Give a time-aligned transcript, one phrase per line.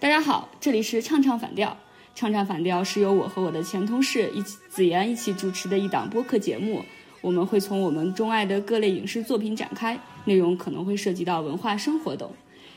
[0.00, 1.76] 大家好，这里是唱唱反调。
[2.14, 6.82] 唱唱反调是由我和我的前同事一起子妍一起主持的一档播客节目。
[7.20, 12.30] 我们会从我们钟爱的各类影视作品展开，内容可能会涉及到文化生活等。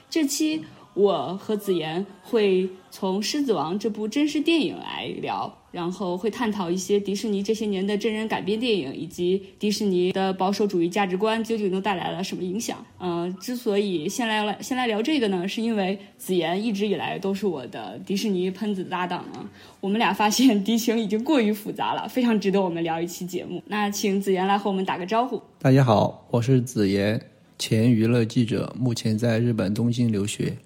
[0.09, 0.65] 这期。
[0.97, 12.83] 我和子妍会从《狮子王》这部真实电影来聊，然后会探讨一些迪士尼这些年的真人改编电影，以及迪士尼的保守主义价值观究竟都带来了什么影响。
[12.99, 19.47] 嗯，之所以先来先来聊这个呢，是因为子妍一直以来都是我的迪士尼喷子搭档啊。
[19.79, 23.61] 我们俩发现敌情已经过于复杂了，非常值得我们聊一期节目。
[23.67, 25.39] 那请子妍来和我们打个招呼。
[25.59, 27.21] 大家好，我是子妍，
[27.59, 30.57] 前娱乐记者，目前在日本东京留学。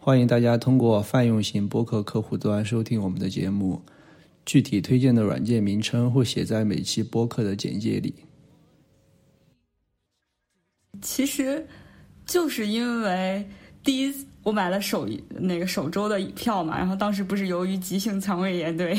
[0.00, 3.82] 欢迎大家通过泛用型播客客户端收听我们的节目，
[4.46, 8.14] 具体推荐的软件名称会写在每期播客的简介里。
[11.02, 11.66] 其实，
[12.24, 13.46] 就是因为
[13.82, 14.14] 第一
[14.44, 18.96] 我买了首那个首周的票嘛，然后当时不是由于急性肠胃炎，对，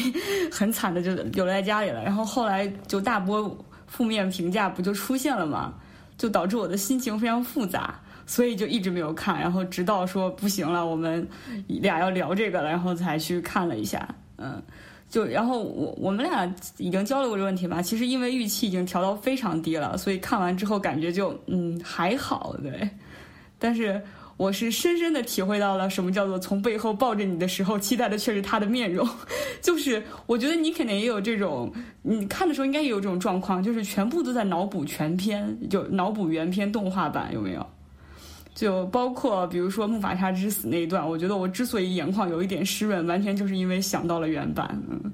[0.52, 2.04] 很惨的就留在家里了。
[2.04, 3.58] 然后后来就大波
[3.88, 5.74] 负面评价不就出现了嘛，
[6.18, 8.00] 就导致我的心情非常复杂。
[8.30, 11.28] 所以就一直没有看，然后直到说不行了，我们
[11.68, 14.08] 俩要聊这个了，然后才去看了一下。
[14.38, 14.62] 嗯，
[15.10, 16.46] 就然后我我们俩
[16.78, 17.82] 已经交流过这个问题吧。
[17.82, 22.88] 其实因为预期已经调到非常低了，所以看完之后感觉就嗯还好，对。
[23.58, 24.00] 但是
[24.38, 29.10] 我是深深的体会到了什么叫做从背后抱着你的时候，期待的却是他的面容。
[29.60, 37.66] 就是我觉得你肯定也有这种，你看的时候应该也有这种状况，就是全部都在脑补全篇，就脑补原片动画版，有没有？
[38.60, 44.78] 就包括比如说木法沙之死那一段，我觉得我之所以眼眶有一点湿润，完全就是因为想到了原版。
[44.92, 45.14] 嗯，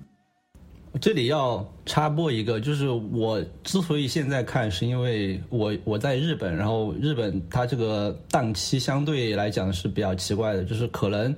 [0.99, 11.35] 这里要插播一个，就是我之所以现在看，是因为我我在日本，然后日本它这个档期相对来讲是比较奇怪的，就是可能，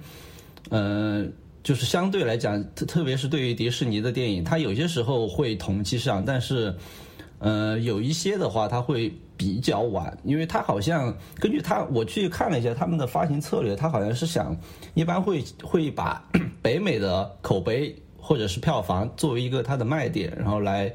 [0.70, 1.30] 嗯，
[1.62, 6.74] 就是相对来讲，特特别是对于迪士尼的电影，它有些时候会同期上，但是，
[7.40, 9.14] 呃，有一些的话，它会。
[9.40, 14.58] 比较晚，因为它好像根据他我去看了一下他们的发行策略，他好像是想
[14.96, 16.28] 一般会会把
[16.60, 20.92] 北美的口碑或者是票房作为一个它的卖点，然后来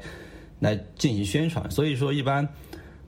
[0.59, 1.71] 来进行宣传。
[1.71, 2.45] 所以说，一般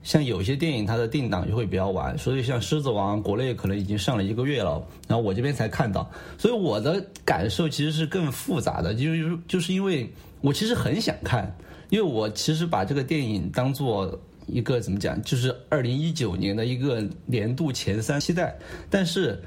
[0.02, 10.10] 像有些电影它的定档就会比较晚，所以像《狮子王》国内可能已经上了一个月了，然后我这边才看到，所以我的感受其实是更复杂的，就是就是因为
[10.40, 11.54] 我其实很想看，
[11.88, 14.18] 因为我其实把这个电影当做。
[14.48, 18.56] 一个怎么讲，就是二零一九年的一个年度前三期待，
[18.88, 19.42] 但是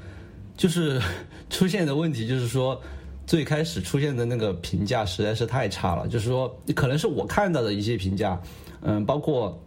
[0.58, 1.00] 就是
[1.48, 2.78] 出现的问题就是说，
[3.26, 8.38] 最开始出现的那个评价实在是太差了，就是说可能是我看到的一些评价，
[8.82, 9.58] 嗯，包括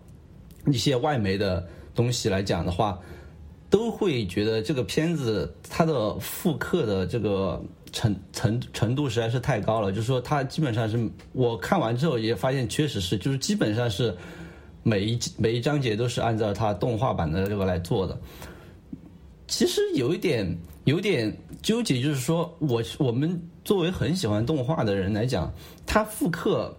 [0.68, 3.00] 一些外媒的东西来讲的话，
[3.72, 7.60] 都会觉得这个片子它的复刻的这个
[7.94, 14.14] 程程程度实在是太高了，就是说它基本上是我看完之后也发现确实是，就是基本上是。
[14.86, 18.20] 每一每一章节都是按照它动画版的这个来做的，
[19.48, 20.46] 其实有一点
[20.84, 25.50] 有点纠结，就是说我我们作为很喜欢动画的人来讲，
[25.86, 26.76] 它复刻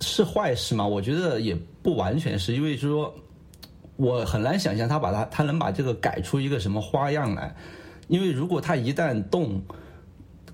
[0.00, 0.86] 是坏事吗？
[0.86, 3.14] 我觉得也不完全是，因为就是说
[3.96, 7.54] 我很难想象他把它他能把这个改出一个什么花样来，
[8.08, 9.60] 因为如果他一旦动，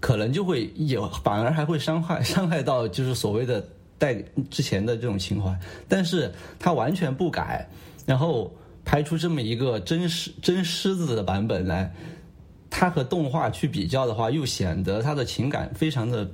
[0.00, 3.64] 可能就会有反而还会伤害 伤害到就是所谓的。
[3.98, 4.14] 带
[4.50, 5.58] 之前的这种情怀，
[5.88, 7.66] 但是他完全不改，
[8.04, 8.52] 然后
[8.84, 11.90] 拍出这么一个真狮真狮子的版本来，
[12.68, 16.30] 他和动画去比较的话，又显得他的情感非常的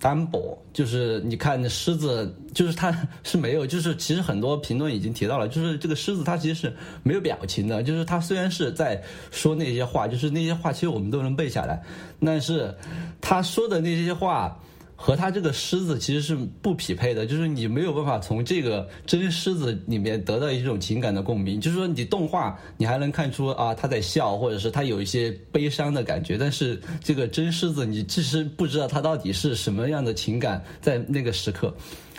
[0.00, 0.56] 单薄。
[0.72, 6.72] 就是你看狮子，就是他 是没有，就是其实很多评论已经提到了，就是这个狮子它其实是
[7.02, 11.82] 没有表情的，就是它虽然是在说那些话，就是那些话其实我们都能背下来，
[12.24, 12.74] 但是
[13.20, 14.56] 他说的那些话。
[15.00, 21.60] 和他这个狮子其实是不匹配的，就是你没有办法从这个真 狮子里面得到一种情感的共鸣。
[21.60, 31.72] 就是说，你动画你还能看出啊他在笑，或者是他有一些悲伤的感觉，但是这个真狮子你其实不知道他到底是什么样的情感在那个时刻，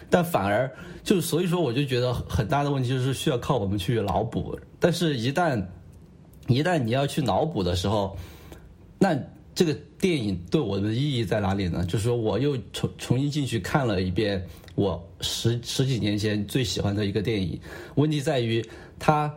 [0.09, 0.71] 但反而
[1.03, 5.61] 就所以说我就觉得很大的问题就是需要靠我们去脑补，但是一旦
[6.47, 8.17] 一旦你要去脑补的时候，
[8.97, 9.19] 那。
[9.59, 11.83] 这个电影对我的意义在哪里呢？
[11.83, 14.41] 就是说，我又重重新进去看了一遍
[14.75, 17.59] 我十十几年前最喜欢的一个电影。
[17.95, 18.65] 问题在于，
[18.97, 19.29] 它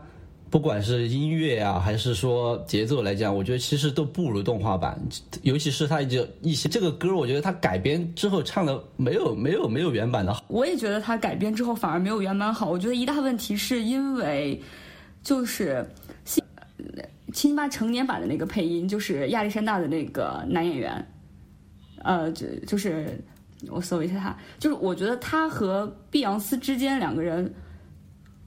[0.49, 4.97] 不管是音乐啊，还是说节奏来讲，我觉得其实都不如动画版。
[5.43, 10.45] 尤其是它就一些这个歌，我觉得它改编之后唱的没有没有没有原版的好。
[10.47, 12.71] 我也觉得它改编之后反而没有原版好。
[12.71, 14.63] 我觉得一大问题是因为，
[15.25, 15.85] 就是。
[17.33, 21.07] 辛巴成年版的那个配音，就是亚历山大的那个男演员，
[22.03, 23.19] 呃，就就是
[23.69, 27.53] 我搜一下他，就是我觉得他和碧昂斯之间两个人，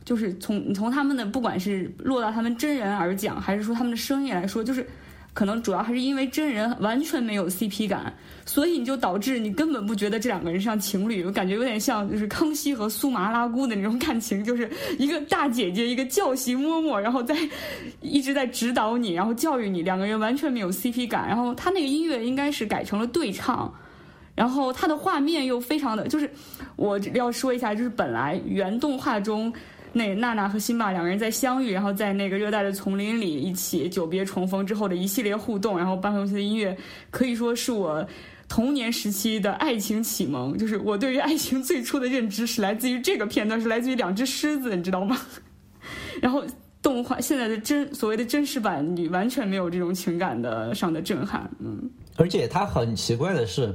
[0.04, 4.88] 就是从从他们的不管是落到他们真人而讲，还是说他们的声音来说，就是。
[5.36, 8.12] 可能主要还是因为真人完全没有 CP 感，
[8.46, 17.36] 所以你就导致你根本不觉得这两个人像情侣，我感觉有点像就是康熙和苏麻拉姑的那种感情，就是一个大姐姐，一个教习嬷嬷，然后在
[18.00, 21.28] 一直在指导你，然后教育你，两个人完全没有 CP 感。
[21.28, 23.74] 然后他那个音乐应该是改成了对唱，
[24.36, 26.31] 然后他的画面又非常的，就是
[26.78, 29.52] 我要说一下，就是本来原动画中。
[29.97, 36.77] 那娜娜和辛巴两个人在相遇，然后在那个热带的丛林里一起久别重逢之后的一系列互动，然后伴随的音乐
[37.09, 38.06] 可以说是我
[38.50, 40.57] 童年时期的爱情启蒙。
[40.57, 45.18] 就是我对于爱情最初的认知是来自于这个片段，是来自于两只狮子，你知道吗？
[46.21, 46.44] 然后
[46.81, 51.50] 动画现在的真所谓的真实版，你完全没有这种情感的上的震撼。
[51.59, 53.74] 嗯，而且它很奇怪的是，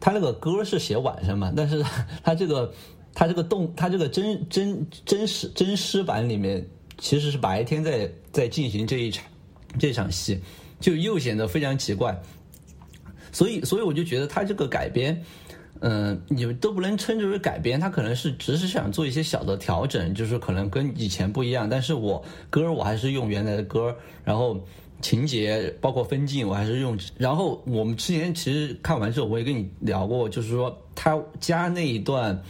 [0.00, 1.84] 它那个歌是写晚上嘛，但是
[2.24, 2.72] 它这个。
[3.12, 6.64] 他这个动，他这个真真真实真实版里面，
[6.98, 9.24] 其实是白天在在进行这一场
[9.78, 10.40] 这场戏，
[10.78, 12.16] 就又显得非常奇怪。
[13.32, 15.22] 所以，所以我就觉得他这个改编，
[15.80, 21.68] 嗯，你们都不能称之为改编，他可能是只是想做一些小的调整，就是可能跟以前不一样。
[21.68, 24.60] 但是我歌我还是用原来的歌，然后
[25.00, 26.98] 情节包括分镜我还是用。
[27.18, 32.40] 然后我们之前其实看完之后，我也跟你聊过，就是说他加那一段。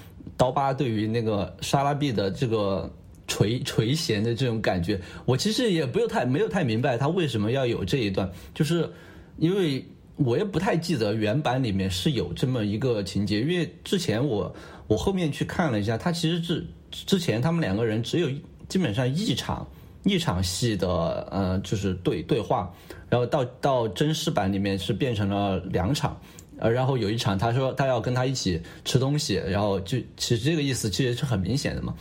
[0.40, 2.90] 刀疤对于那个莎拉碧的这个
[3.26, 8.90] 垂垂涎的这种感觉，我其实也不有太没有太明白他为什么要有这一段，就是
[9.36, 9.84] 因为
[10.16, 14.50] 我也不太记得原版里面是有这么一个情节，因为之前我
[14.86, 18.30] 我后面去看了一下，他其实是之前他们两个人只有
[18.66, 19.68] 基本上一场
[20.04, 20.88] 一场戏的
[21.30, 22.72] 呃就是对对话，
[23.10, 26.18] 然后到到真实版里面是变成了两场。
[26.60, 31.94] 呃，然后有一场，他说他要跟他一起吃东西，然后就其实这个意思其实是很明显的嘛。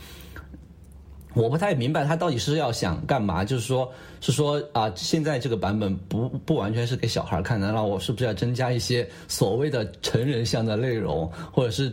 [1.32, 3.88] 我不太明白他到底是要想干嘛，就是说，
[4.20, 11.92] 是说啊，现在这个版本不不完全是给小孩看的，那我是不是要增加一些所谓的成人向的内容，或者是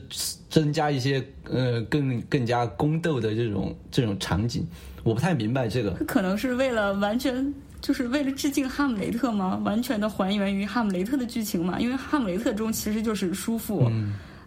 [0.49, 4.67] 增加一些呃更更加宫斗的这种这种场景？
[5.03, 5.91] 我不太明白这个。
[6.07, 7.53] 可能是为了完全。
[7.88, 9.62] 就是为了致敬哈姆雷特吗？
[9.63, 11.80] 完全的还原于哈姆雷特的剧情嘛？
[11.80, 13.89] 因为哈姆雷特中其实就是叔父，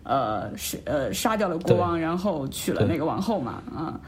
[0.02, 3.98] 呃，是呃杀掉了国王，然后娶了那个王后嘛啊。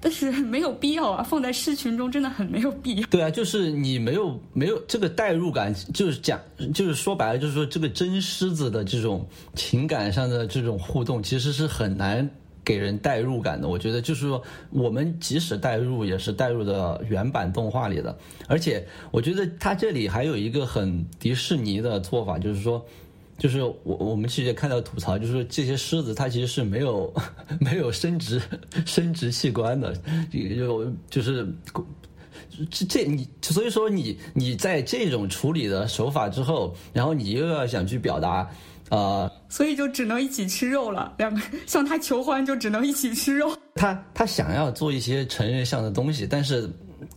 [0.00, 3.06] 但是没有必要啊，放在狮群中真的很没有必要。
[3.06, 6.40] 对啊，就是你没有没有这个代入感，就是讲
[6.74, 9.24] 就是说白了，就是说这个真狮子的这种
[9.54, 12.28] 情感上的这种互动，其实是很难。
[12.64, 18.16] 给人代入感的，我觉得就是说，我们即使代入，也是代入的原版动画里的。
[18.46, 22.84] 而且，我觉得它这里还有一个很迪士尼的做法，就是说，
[23.36, 27.12] 就是我我们其实也看到吐槽，就是说这些狮子它其实是没有
[27.58, 28.40] 没有生殖
[28.86, 29.92] 生殖器官的，
[30.30, 31.52] 就就是
[32.70, 38.48] 这这你所以说你你在这种处理的手法之后，然后你又要想去表达。
[38.92, 41.14] 呃，所以就只能一起吃肉了。
[41.16, 43.56] 两个 向他求欢，就只能一起吃肉。
[43.74, 46.68] 他他想要做一些成人向的东西，但是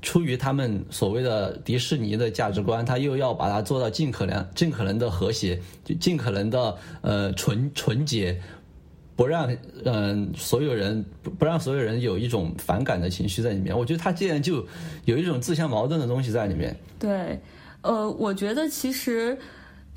[0.01, 8.41] 出于他们所谓的迪士尼的价值观，他又要把它做到尽可能尽可能的和谐，就尽可能的呃纯纯洁，
[9.17, 13.77] 不让嗯所有人不不让所有人有一种反感的情绪在里面。
[13.77, 14.65] 我觉得他这样就
[15.03, 16.73] 有一种自相矛盾的东西在里面。
[16.97, 17.38] 对，
[17.81, 19.38] 呃，我觉得其实。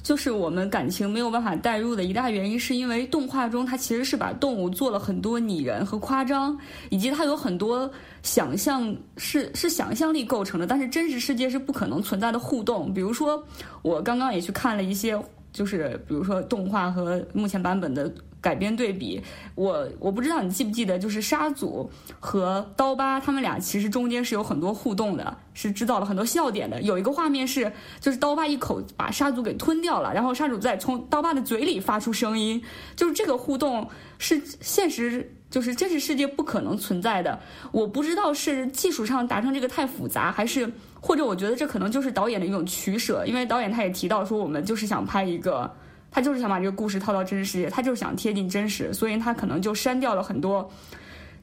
[0.09, 7.91] 就是我们感情没有办法代入的一大原因，是因为动画中它其实是把动物做了很多拟人和夸张，以及它有很多
[8.23, 12.91] 想象是是想象力构成的，但是真实世界是不可能存在的互动。
[12.95, 13.45] 比如说，
[13.83, 15.15] 我刚刚也去看了一些，
[15.52, 18.12] 就是比如说动画和目前版本的。
[18.40, 19.21] 改编对比，
[19.57, 21.90] 我我不知道你记不记得，就是沙祖
[22.21, 26.81] 和刀疤他们俩其实中间是有很多互动的，是制造了很多笑点的。
[26.83, 32.62] 有一个画面是，就是刀疤一口把沙祖给吞掉了，然后沙祖在从刀疤的嘴里发出声音，
[32.95, 33.88] 就是这个互动
[34.19, 37.40] 是现实，就是真实世界不可能存在的。
[37.73, 40.71] 我不知道是技术上达成这个太复杂，还是
[41.09, 45.75] 或者我觉得这可能就是导演的一种取舍，因为导演他也提到说，我们就是想拍一个。
[46.11, 50.71] 他就是想把这个故事套到真实世界，他就是想贴近真实，所以他可能就删掉了很多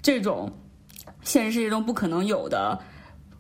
[0.03, 0.51] 这种
[1.24, 2.77] 现实世界中不可能有的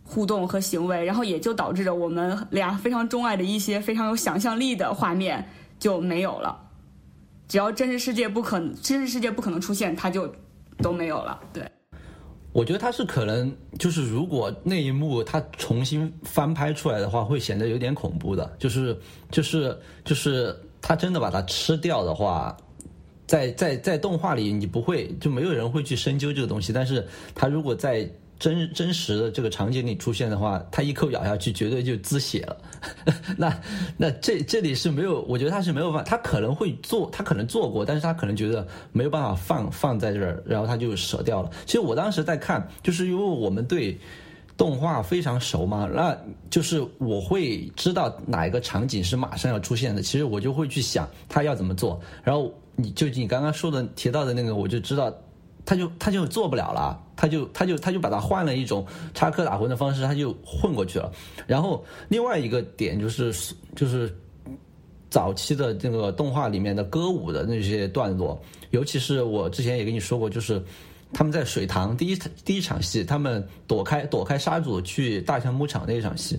[0.03, 6.59] 互动和行为，然后也就导致着我们俩非常钟爱的一些非常有想象力的画面就没有了。
[7.47, 10.31] 只要真实世界不可真实世界不可能出现，它就
[10.79, 11.39] 都没有了。
[11.53, 11.69] 对，
[12.55, 18.97] 我觉得他是可能就是如果那一幕他重新翻拍出来的话，会显得有点恐怖的，就是
[19.29, 22.55] 就是就是他真的把它吃掉的话，
[23.27, 32.57] 在在在动画里你不会就没有人会去深究这个东西，但是他如果在真真实的这个场景里出现的话，他一口咬下去绝对就滋血了。
[33.37, 33.57] 那
[33.97, 41.49] 那这这里是没有，我觉得他是没有办法，他可能会做，他可能做过，但是他可能觉得没有办法放放在这儿，然后他就舍掉了。
[41.65, 43.97] 其实我当时在看，就是因为我们对
[44.57, 46.17] 动画非常熟嘛，那
[46.49, 55.13] 就是我会知道哪一个场景是马上要出现的，其实我就会去想他要怎么做，然后你就你刚刚说的提到的那个，我就知道。
[55.67, 61.11] 他就他就做不了了，他就他就他就把它换了一种插科打诨的方式，他就混过去了。
[61.47, 63.33] 然后另外一个点就是
[63.75, 64.13] 就是
[65.09, 68.41] 早期的这个动画里面的歌舞的那些段落，
[68.71, 70.61] 尤其是我之前也跟你说过，就是
[71.13, 76.37] 他们在水塘第一第一场戏，他们躲开躲开沙组去大象牧场那一场戏。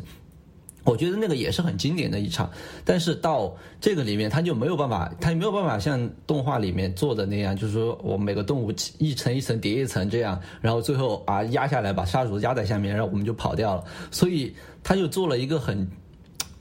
[0.86, 2.48] 我觉得那个也是很经典的一场，
[2.84, 13.84] 但是到这个里面，他就没有办法，他没有办法像动画里面做的那样，就是说我每个动物一层一层叠一层这样，然后最后啊压下来把杀主压在下面，然后我们就跑掉了。
[14.12, 15.86] 所以他就做了一个很，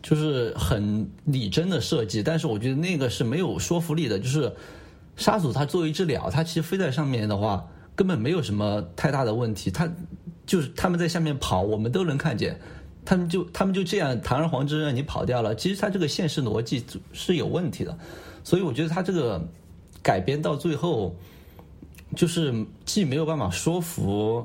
[0.02, 4.18] 就是很拟真的设计，但是我觉得那个是没有说服力的。
[4.18, 4.52] 就是
[5.16, 7.64] 杀主它作为一只鸟，它其实飞在上面的话，
[7.96, 9.70] 根本没有什么太大的问题。
[9.70, 9.88] 它
[10.48, 12.60] 就是他们在下面跑，我们都能看见。
[13.06, 16.84] 他们就他们就这样堂而皇之让你跑掉了，其实他这个现实逻辑
[17.14, 17.96] 是有问题的，
[18.44, 19.40] 所以我觉得他这个
[20.02, 21.16] 改编到最后，
[22.16, 22.52] 就是
[22.84, 24.44] 既没有办法说服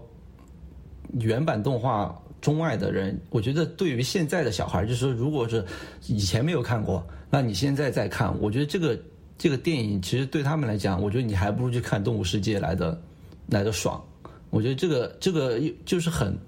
[1.14, 5.64] 原版动画中外的人，我觉得对于现在的小孩，就是说如果是
[6.06, 9.00] 以前没有看过，那你现在再看，我觉得这个
[9.38, 13.00] 这个电影其实对他们来讲，我觉得你还不如去看《动物世界》来的
[13.46, 14.02] 来的爽，
[14.50, 16.38] 我觉得这个这个就是很。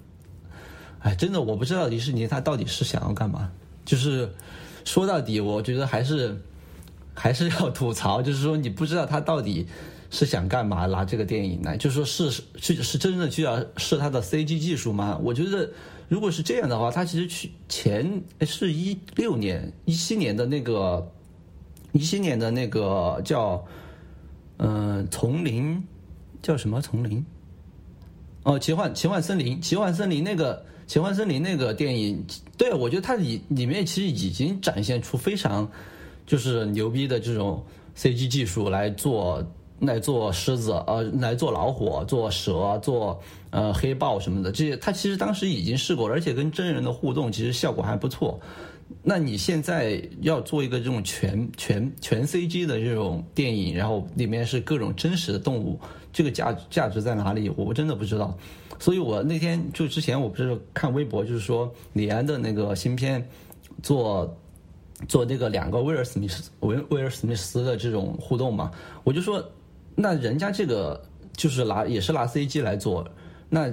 [1.02, 3.50] 哎，真的，我不知道迪士尼他到底是想要干嘛。
[3.84, 4.30] 就是
[4.84, 6.40] 说到底，我觉得还是
[7.12, 9.66] 还是要吐槽，就是说你不知道他到底
[10.10, 15.18] 是想干嘛，拿这个电影来，就是说是是是真的就要试他的 CG 技术吗？
[15.20, 15.68] 我觉得
[16.08, 21.10] 如果是这样的话，他其实去前是一六年、一七年的那个
[21.90, 23.66] 一七年的那个叫
[24.58, 25.82] 嗯丛林
[26.40, 27.26] 叫什么丛林？
[28.44, 30.64] 哦，奇幻奇幻森林，奇幻森林那个。
[30.86, 32.24] 奇幻森林那个电影，
[32.58, 35.70] 对我觉得它里里面其实已经展现出非常
[36.26, 37.64] 就是牛逼的这种
[37.96, 39.44] CG 技术来做
[39.80, 43.20] 来做狮子呃来做老虎做蛇做
[43.50, 48.38] 呃黑豹什么的这些，它其实当时已经试过了，而且跟真人的互动其实效果还不错。
[49.02, 55.80] 那你现在要做一个这种全全全 CG 的这种电影，然后里面是各种真实的动物，
[56.12, 57.50] 这个价价值在哪里？
[57.56, 58.36] 我真的不知道。
[58.82, 63.24] 所以我那天就之前我不是看微博，就是说李安的那个新片，
[63.80, 64.36] 做
[65.06, 68.72] 做那个两个威尔史密斯威威尔史密斯的这种互动嘛，
[69.04, 69.40] 我就说，
[69.94, 71.00] 那人家这个
[71.36, 73.06] 就是拿也是拿 CG 来做，
[73.48, 73.72] 那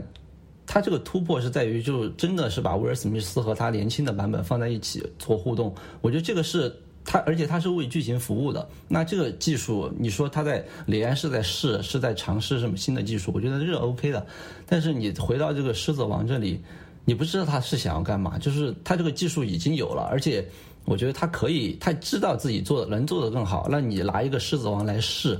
[0.67, 6.71] 他这个突破是在于就真的是把威尔史密斯和他年轻的版本放在一起做互动，我觉得这个是。
[7.11, 13.31] 它而且它是为剧情服务的，那这个技术，你说他在李安是在试，是在尝试什么新的技术？
[13.33, 14.23] 我觉得这是 OK 的。
[14.67, 16.61] 但是你回到这个狮子王这里，
[17.05, 20.47] 你不知道他是想要干嘛，就是他这个技术已经有了，而且
[20.85, 23.67] 我觉得他可以，他知道自己做能做的更好。
[23.71, 25.35] 那你拿一个狮子王来试，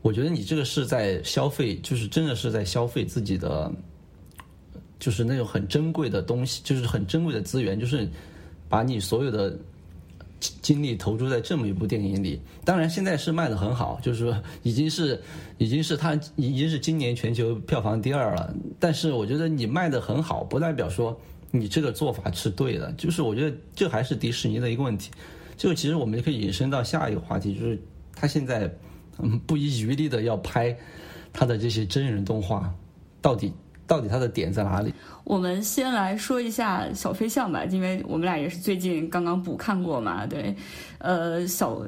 [0.00, 3.68] 我觉得你这个是在消费，就是真的是在消费自己的，
[5.00, 8.08] 就是那种很珍贵的东西，就是很珍贵的资源，就是
[8.68, 9.58] 把你所有的。
[10.62, 15.20] 精力投注在这么一部电影里，当然现在是卖的很好，就是说已经是，
[15.58, 18.54] 已经是它已经是今年全球票房第二了。
[18.78, 21.18] 但是我觉得你卖的很好，不代表说
[21.50, 22.92] 你这个做法是对的。
[22.92, 25.10] 就是我觉得这还是迪士尼的一个问题。
[25.56, 27.80] 这个其实我们可以引申到下一个话题，就是
[28.14, 28.72] 他现在
[29.18, 30.76] 嗯不遗余力的要拍
[31.32, 32.74] 他的这些真人动画，
[33.20, 33.52] 到底。
[33.86, 34.92] 到底它的点在哪里？
[35.24, 40.26] 我们先来说一下小飞象吧，因为我们俩也是最近刚刚补看过嘛。
[40.26, 40.54] 对，
[40.98, 41.80] 呃，小，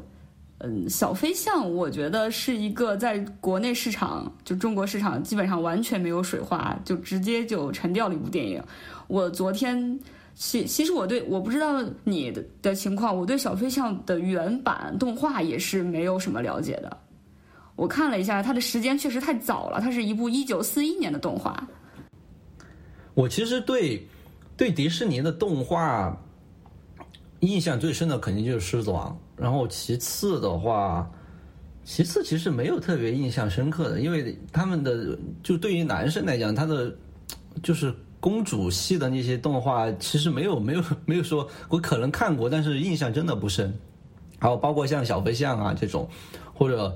[0.59, 8.63] 嗯，小飞象，我觉得是一个在国内市场，就中国市场基本上完全没有水花，就直接就沉掉了一部电影。
[9.07, 9.99] 我昨天，
[10.35, 16.97] 其其实我对我不知道你的的情况，我对小飞象的原版动画也是没有什么了解的。
[17.75, 21.69] 我看了一下，它的时间确实太早了，它是一部一九四一年的动画。
[23.17, 24.07] 我其实对
[24.59, 26.15] 对迪士尼的动画
[27.41, 29.11] 印象最深的肯定就是《狮子王》，
[29.43, 31.11] 然后其次的话
[31.83, 36.95] 其次，其实没有特别印象深刻的，因为他们的就对于男生来讲，他的
[37.63, 43.75] 就是公主系的那些动画，其实没有没有 没有说，我可能看过，但是印象真的不深。
[44.39, 46.07] 还有包括像小飞象啊这种，
[46.53, 46.95] 或者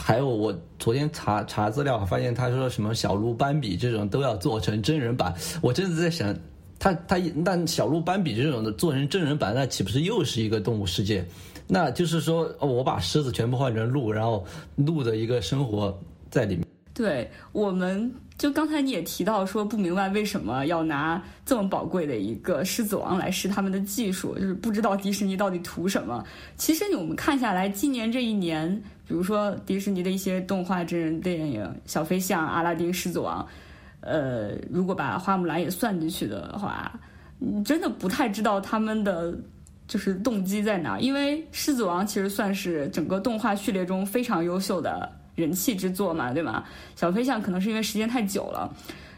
[0.00, 6.34] 还有我昨天查查资料，发现他说什么小鹿斑比这种都要做成真人版，我真的在想，
[6.78, 11.26] 他他那小鹿斑比这种的做成真人版，那岂不是又是一个动物世界？
[11.66, 14.42] 那就是说，我把狮子全部换成鹿，然后
[14.76, 15.96] 鹿的一个生活
[16.30, 16.64] 在里面。
[16.94, 26.24] 对，我们就刚才你也提到说，不明白为什么要拿这么宝贵的一个狮子王来试他们的技术，就是不知道迪士尼到底图什么。
[26.56, 28.72] 其实我们看下来，今年这一年，
[29.06, 33.42] 比如说迪士尼的一些动画真人电影，《小飞象》《阿拉丁》《狮子王》，
[34.00, 36.92] 呃，如果把花木兰也算进去的话，
[37.40, 39.34] 你真的不太知道他们的。
[39.88, 41.00] 就是动机在哪？
[41.00, 46.64] 因为《狮子王》其实算是整个动画序列中非常优秀的人气之作嘛，对吗？
[46.96, 48.74] 小飞象可能是因为时间太久了。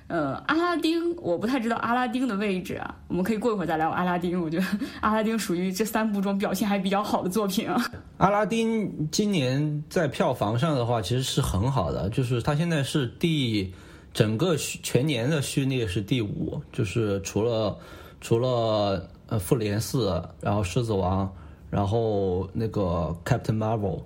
[0.07, 4.41] 呃，阿拉丁我不太知道阿拉丁的位置啊，我们可以过一会儿再聊阿拉丁。
[4.41, 4.65] 我觉得
[5.00, 7.81] 阿拉丁属于这三部中表现还比较好的作品啊。
[8.19, 13.73] 阿拉丁今年在票房上的话，其实是很好的，就是它现在是第
[14.12, 17.79] 整个全年的序列是第五，就是除了
[18.21, 19.09] 除了。
[19.31, 21.33] 呃，复联四，然后狮子王，
[21.71, 24.03] 然后那个 Captain Marvel，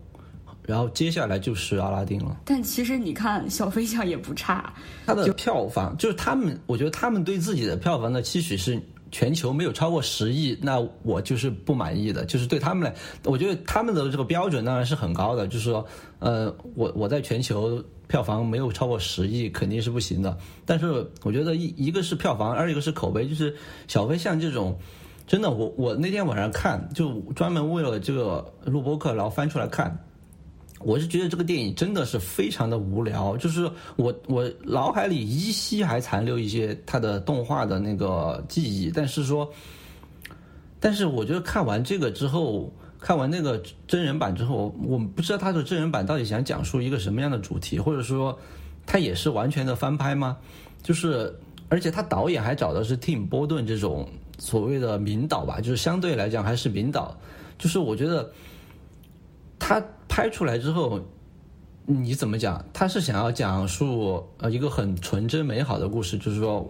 [0.67, 2.37] 然后接下来就是阿拉丁了。
[2.45, 4.73] 但其实你看，小飞象也不差，
[5.07, 8.81] 它的票房就是他们，我觉得他们对自己的票房的期许是
[9.11, 12.25] 全球没有超过十亿，那我就是不满意的。
[12.25, 12.95] 就是对他们来，
[13.25, 15.87] 我觉得他们的这个标准当然是很高的，就是说，
[16.19, 17.83] 呃，我我在全球。
[18.07, 23.57] 票房没有超过十亿肯定是不行的，但是我觉得一一个是票房，二一个是口碑，就是
[23.89, 24.79] 小飞象这种，
[25.27, 29.99] 真的，我我那天晚上看，就专门为了这个录播课，然后翻出来看，
[30.85, 39.51] 我是觉得这个电影真的是非常的无聊，就是我我脑海里依稀还残留一些它的动画的那个记忆，但是说，
[40.79, 42.73] 但是我觉得看完这个之后。
[43.01, 48.35] 看完那个真人版之后，我不知道他的真人版到底想讲述一个什么样的主题，或者说，
[48.87, 50.39] 他也是完全的翻拍吗？
[50.83, 57.15] 就是，而且他导演还找的是 Tim 波顿这种所谓的名导吧，就是相对来讲还是名导。
[57.59, 58.33] 就是我觉得
[59.67, 61.01] 他拍出来之后。
[61.87, 62.65] 你怎么讲？
[62.73, 66.67] 他是想要讲述呃一个很纯真美好的故事，就是说，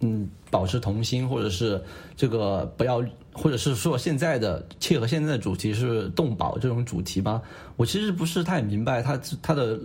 [0.00, 1.82] 嗯，保持童心，或者是
[2.14, 7.40] 这个不要，或者是说现在的切合现在的主题是动保这种主题吗？
[7.76, 9.80] 我其实不是太明白它它的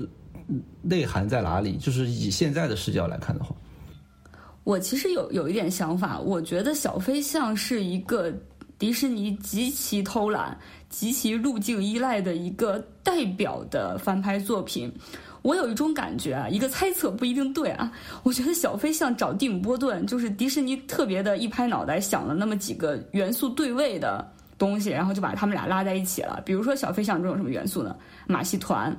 [0.82, 1.78] 内涵在哪里。
[1.78, 3.56] 就是以现在的视角来看的话，
[4.65, 8.30] 我其实有有一点想法，我觉得小飞象是一个
[8.78, 10.60] 迪士尼极其偷懒。
[10.94, 14.94] 极其路径依赖的一个代表的翻拍作品，
[15.42, 17.92] 我有一种感觉啊，一个猜测不一定对啊。
[18.22, 24.24] 我觉得小飞象找蒂姆·波顿，就是迪士尼特别的一拍脑袋想了那么几个元素对位的
[24.56, 26.40] 东西，然后就把他们俩拉在一起了。
[26.46, 27.96] 比如说小飞象中有什么元素呢？
[28.28, 28.96] 马戏团，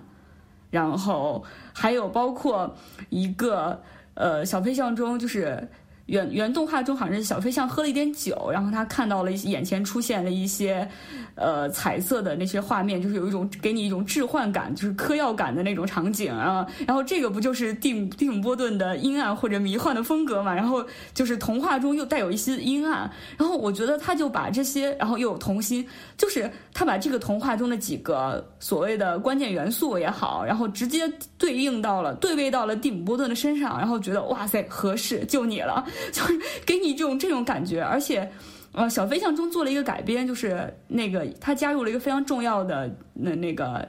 [0.70, 2.74] 然后还有包括
[3.08, 3.80] 一个
[4.14, 5.66] 呃小飞象中就是。
[6.06, 10.86] 原原动画中好像是小飞象喝了一点酒，然后他看到了眼前出现了一些，
[11.34, 16.66] 呃，彩色的那些画面，就是有一种给你一种置换感，就是嗑药感的那种场景啊。
[16.86, 20.54] 然后这个不就是蒂姆蒂姆波顿的阴暗或者迷幻的风格嘛？
[20.54, 23.10] 然后就是童话中又带有一些阴暗。
[23.38, 25.86] 然后我觉得他就把这些，然后又有童心，
[26.18, 35.86] 就是他把这个童话中的几个所谓的关键元素也好，然后直接对应到了对位到了蒂姆波顿的身上，然后觉得哇塞合适，就你了。
[36.12, 38.28] 就是给你这种这种感觉，而且，
[38.72, 43.88] 呃，小飞象中做了一个改编，就是那个他加入了一个非常重要的那那个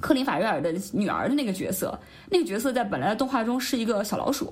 [0.00, 1.96] 克林法约尔的女儿的那个角色，
[2.30, 4.50] 那个角色在本来的动画中是一个小老鼠，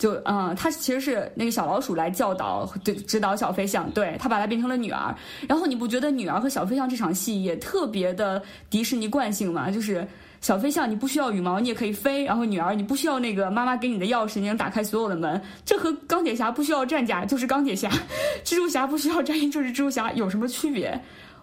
[0.00, 5.14] 就嗯，他其实是那个小老鼠来教导对指导小飞象，对他把它变成了女儿，
[5.46, 9.70] 然后你不觉得女儿和小飞象这场戏也特别的迪士尼惯性吗？
[9.70, 10.08] 就是。
[10.40, 12.24] 小飞象，你不需要羽毛，你也可以飞。
[12.24, 15.38] 然后女儿，你不需要那个妈妈给你的钥匙，你能打开所有的门。
[15.66, 17.90] 这和钢铁侠不需要战甲就是钢铁侠，
[18.42, 20.98] 蜘蛛侠不需要战衣就是蜘蛛侠，有什么区别？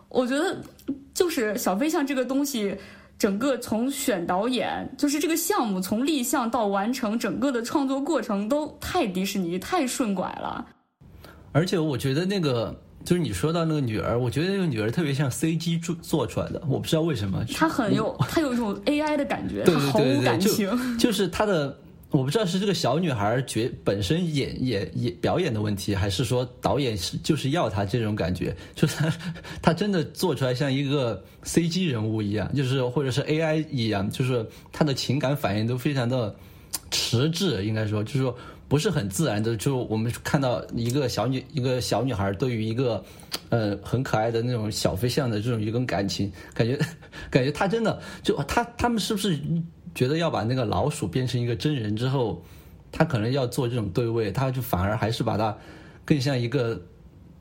[0.09, 0.57] 我觉得
[1.13, 2.75] 就是小飞象这个东西，
[3.17, 10.65] 整个从选导演，就是这个项目从立项到完成，整个的创作过程都太迪士尼，太顺拐了。
[11.51, 12.75] 而且我觉得那个。
[13.05, 17.41] 就是你说到那个女儿，我觉得那个女儿特别像 CG 做做出来的，我不知道为什么。
[17.55, 20.97] 她很有，她有一种 AI 的感觉，她毫无感情。
[20.97, 21.73] 就是她的
[22.09, 29.13] 我不知道是这个小女孩觉本身演演演表演的问题，还是说导演是就是要她这种感觉，就是她
[29.61, 36.33] 她真的做出来像一个 CG 人物一样，就是或者是 AI 一样，就是她的情感反应都非常的
[36.91, 38.33] 迟滞，应该说就是说
[38.69, 39.57] 不是很自然的。
[39.57, 43.03] 就我们看到一个小女一个小女孩对于一个
[43.49, 46.79] 呃很可爱的那种小飞象的这种一种感情，感觉
[47.29, 49.37] 感觉她真的就她他们是不是？
[49.97, 52.39] 觉得要把那个老鼠变成一个真人之后，
[52.91, 55.57] 他可能要做这种对位，他就反而还是把它
[56.05, 56.79] 更像一个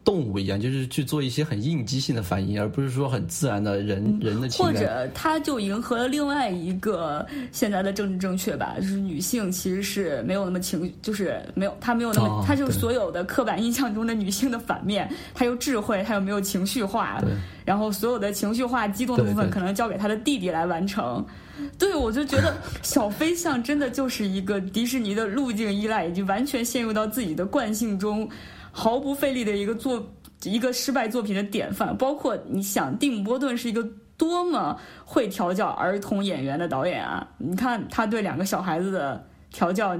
[0.03, 4.73] 动物一样，就是去做一些很应激性的反应，而不是说很自然的人人的情感。
[4.75, 17.23] 或者他就迎合了另外一个现在的政治正确吧，就是女性其实是没有那么情，就是没有她没有那么，她就是所有的刻板印象中的女性的反面，她又智慧，她又没有情绪化，
[17.67, 21.23] 然后所有的情绪化、激动的部分可能交给她的弟弟来完成。
[21.23, 21.35] 对，
[21.79, 28.29] 对我就觉得小飞象真的就是一个迪士尼的路径依赖，已经完全陷入到自己的惯性中，
[28.71, 30.07] 毫不费力的一个作
[30.45, 31.97] 一个失败作品的典范。
[31.97, 33.87] 包括你想，蒂姆·波顿是一个
[34.19, 37.27] 多么会调教儿童演员的导演啊！
[37.39, 39.97] 你看他对两个小孩子的调教，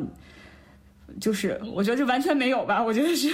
[1.21, 2.83] 就是我觉得这完全没有吧？
[2.83, 3.31] 我觉得是，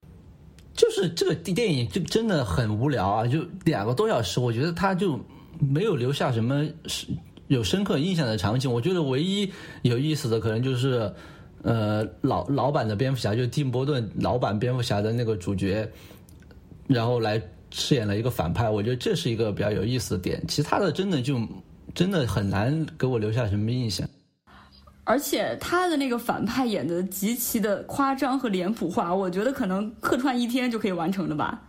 [0.76, 3.26] 就是这个电影就真的很无聊啊！
[3.26, 5.18] 就两个多小时，我觉得他就
[5.58, 7.06] 没有留下什么是。
[7.48, 9.50] 有深刻印象的场景，我觉得唯一
[9.82, 11.12] 有意思的可能就是，
[11.62, 15.90] 呃，老老版的蝙蝠侠，就蒂姆·波顿老版蝙蝠侠的那个主角，
[16.86, 20.42] 然后来饰演了一个反派，我觉得这是一个比较有意思的点。
[20.46, 21.40] 其他的真的就
[21.94, 24.08] 真的很难给我留下什么印象。
[25.04, 31.62] 而且他的那个反派演的极其的夸张和脸谱化，我觉得可能客串一天就可以完成的吧。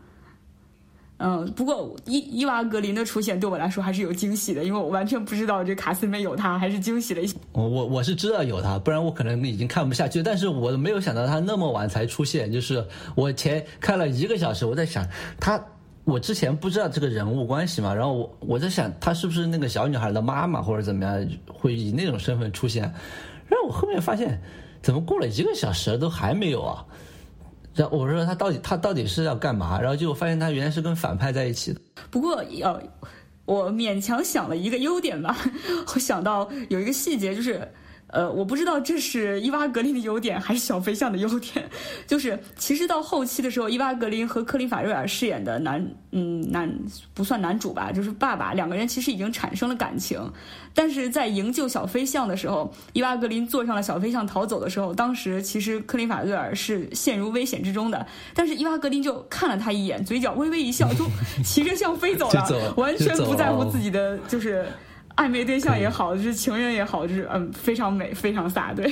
[1.21, 7.35] 嗯，不过伊伊娃格林的出现对我来说还是有惊喜的，因为我完全不知道这卡斯里面有他，还是惊喜了一些。
[7.51, 10.23] 我我我是知道有他，不然我可能已经看不下去。
[10.23, 12.81] 但是我没有想到他那么晚才出现，就是
[13.15, 15.05] 我前看了一个小时，我在想
[15.41, 15.61] 他，
[16.05, 22.83] 我之前不知道这个人物关系嘛，然后我我在想他是不是那个小女孩的妈妈或者怎么样，会以那种身份出现。
[23.47, 24.41] 然后我后面发现，
[24.81, 26.85] 怎么过了一个小时都还没有啊？
[27.87, 29.79] 我说他到底他到底是要干嘛？
[29.79, 31.79] 然后结果发现他原来是跟反派在一起的。
[32.09, 32.79] 不过要
[33.45, 35.37] 我勉强想了一个优点吧，
[35.95, 37.67] 我想到有一个细节就是。
[38.11, 41.69] 呃，我不知道这是伊娃格林的优点还是小飞象的优点，
[42.07, 46.67] 就是其实到后期的时候，伊娃格林和克林法瑞尔饰演的男，嗯，男
[47.13, 50.19] 不算男主吧，就是爸爸两个人其实已经产生了感情，
[50.73, 61.05] 但是在营救小飞象的时候，伊娃格林坐上了小飞象逃走的时候，当时其实克林法瑞尔是陷入危险之中的，但是伊娃格林就看了他一眼，嘴角微微一笑，就
[61.45, 64.65] 骑着象飞走了，完全不在乎自己的就是。
[65.19, 68.89] 暧昧对象也好，就是情人也好，就是嗯，非常美，非常飒，对，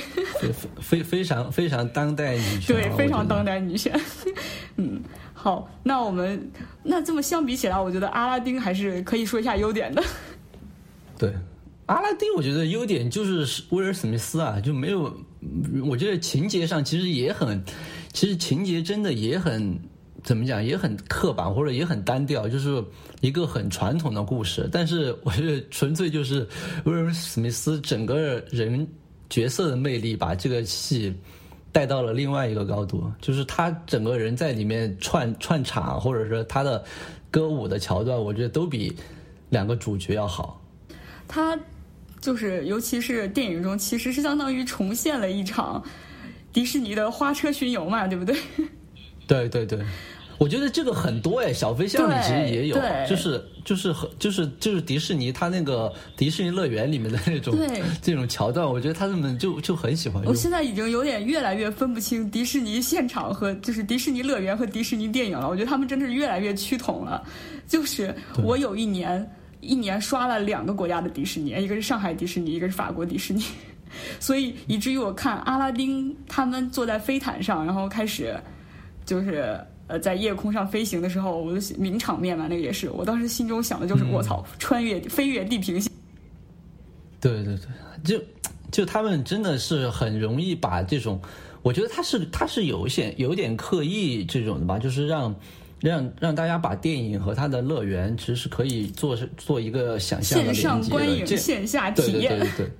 [0.78, 3.98] 非非常非常当代女权，对，非常当代女权。
[4.76, 5.00] 嗯，
[5.32, 6.50] 好，那我们
[6.82, 10.04] 那这么相比起来，我觉得阿拉丁还是可以说一下优点的。
[11.18, 11.32] 对，
[11.86, 15.10] 阿拉丁，我觉得优点就是威尔史密斯啊，就没有，
[15.86, 17.64] 我觉得情节上其实也很，
[18.12, 19.80] 其实情节真的也很。
[20.24, 22.82] 怎么讲也很刻板或者也很单调，就是
[23.20, 24.68] 一个很传统的故事。
[24.72, 26.46] 但是我觉得纯粹就是
[26.84, 28.86] 威尔史密斯整个人
[29.30, 31.14] 角色的魅力，把这个戏
[31.70, 33.10] 带到了另外一个高度。
[33.20, 36.84] 就是他整个人在里面串串场，或者说他的
[37.30, 38.94] 歌舞的桥段，我觉得都比
[39.50, 40.60] 两个主角要好。
[41.26, 41.56] 他
[42.20, 45.82] 就是尤其是电影中，其实是相当于重现了一场
[46.52, 48.36] 迪士尼的花车巡游嘛，对不对？
[49.28, 49.78] 对对对，
[50.38, 52.76] 我觉得这个很多哎，小飞象里其实也有，
[53.08, 57.54] 就是就是和就是就是迪士尼它那个迪士尼乐园里面的那种
[58.00, 60.24] 这种桥段，我觉得他们就就很喜欢。
[60.24, 65.48] 我现在已经有点越来越分不清迪士尼现场和就是迪士尼乐园和迪士尼电影了。
[65.48, 67.22] 我觉得他们真的是越来越趋同了。
[67.66, 73.44] 就是我有一年一年刷了两个国家的迪士尼，一个是上海迪士尼，一个是法国迪士尼，
[74.20, 78.34] 所以以至于我看阿拉丁他们坐在飞毯上，然后开始。
[79.08, 82.90] 就是呃，在夜空上飞行的时候，我的名场面嘛，那个也是。
[82.90, 85.90] 我当时心中想的就是卧槽，穿越飞越地平线。
[87.18, 87.66] 对对对，
[88.04, 88.22] 就
[88.70, 91.18] 就他们真的是很容易把这种，
[91.62, 95.34] 我觉得他是他是有些有点刻意这种的吧，就是让
[95.80, 102.38] 让让大家把电影和他的乐园其实是可以做做一个想象的线上观影、线下体验。
[102.38, 102.70] 对对对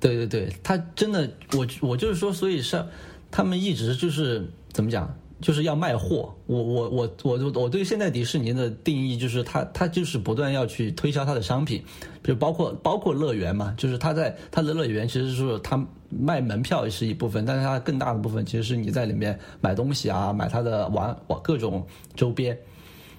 [0.00, 2.84] 对对对，他真的，我我就是说，所以是
[3.30, 5.16] 他们一直就是怎么讲？
[5.40, 6.34] 就是要卖货。
[6.46, 11.82] 我我我我我对现在迪士尼的定义就是它它就是不断要去推销它的商品，
[12.22, 22.56] 比如包括包括乐园嘛，就是它在它的乐园其实是它卖门票是一部分，但是它更大的部分其实是你在里面买东西啊，买它的玩玩各种周边。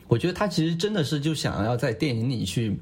[0.08, 2.78] 我觉得他其实真的是就想要在电影里去，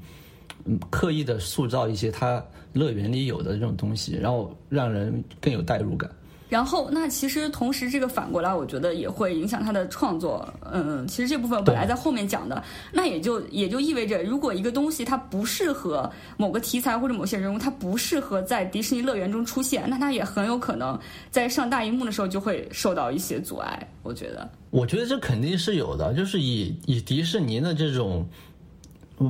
[0.64, 6.10] 嗯，刻意的塑造一些他乐园里有的这种东西，然后让人更有代入感。
[6.50, 10.46] 然后，那其实同时这个反过来，我觉得也会影响他的创作。
[10.70, 12.60] 嗯，其实这部分本来在后面讲的，
[12.92, 20.98] 那也就也就意味着，如果一个东西它不适合某个题材或者某些人物，它不适合在迪士尼乐园中出现，那它也很有可能
[21.30, 23.88] 在上大荧幕的时候就会受到一些阻碍。
[24.02, 28.28] 我觉得，我觉得这肯定是有的，就是以以迪士尼的这种，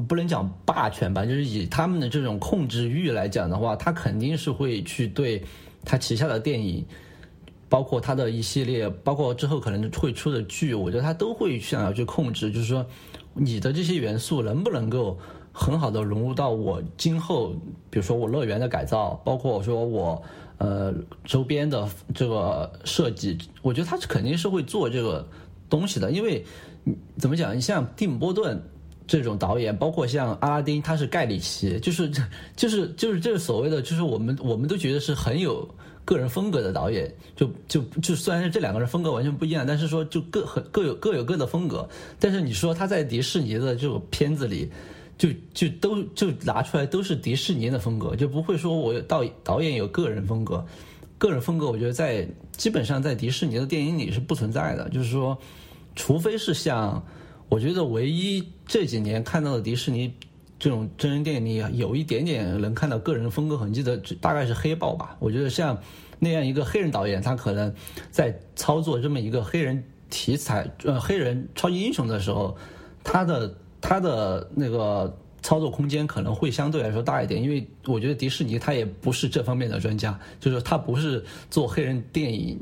[0.08, 5.42] 不能讲霸权吧，就是以他们的这种控制欲来讲的话，他肯定是会去对
[5.84, 6.82] 他旗下的电影。
[7.70, 12.84] 包括他的一系列，包括之后可能会出的剧，我觉得他都会想要去控制，就是说，
[13.32, 15.16] 你的这些元素能不能够
[15.52, 17.54] 很好的融入到我今后，
[17.88, 20.20] 比如说我乐园的改造，包括说我
[20.58, 20.92] 呃
[21.24, 25.24] 周边的这个设计，我觉得他肯定是会做这个
[25.68, 26.44] 东西的，因为
[27.18, 28.60] 怎么讲，你像蒂姆·波顿
[29.06, 32.10] 这种导演，包括像阿拉丁，他是盖里奇，就是
[32.56, 35.72] 就是就是这个所谓的，就是我们我们都觉得是很有。
[36.10, 41.88] 个人风格的导演，就就就虽然是这两个人风格完全不一样，但是说就各很各有各有各的风格。
[42.18, 44.68] 但是你说他在迪士尼的这种片子里，
[45.16, 50.66] 就就都就拿出来都是迪士尼的风格，就不会说我有导导演有个人风格。
[51.16, 54.88] 个人风格，我觉得在基本上在迪士尼的电影里是不存在的。
[54.88, 55.38] 就是说，
[55.94, 57.00] 除非是像
[57.48, 60.12] 我觉得唯一这几年看到的迪士尼。
[60.60, 65.16] 这种真人电影里有一点点能看到个人风格痕迹的，大概是黑豹吧。
[65.18, 65.76] 我觉得像
[66.18, 67.74] 那样一个黑人导演，他可能
[68.10, 72.54] 在操作这么一个黑人题材呃黑人超级英雄的时候，
[73.02, 77.42] 他的他的那个操作空间可能会相对来说大一点。
[77.42, 82.60] 因为我觉得迪士尼他也不是这方面的专家，就是他不是做黑人电影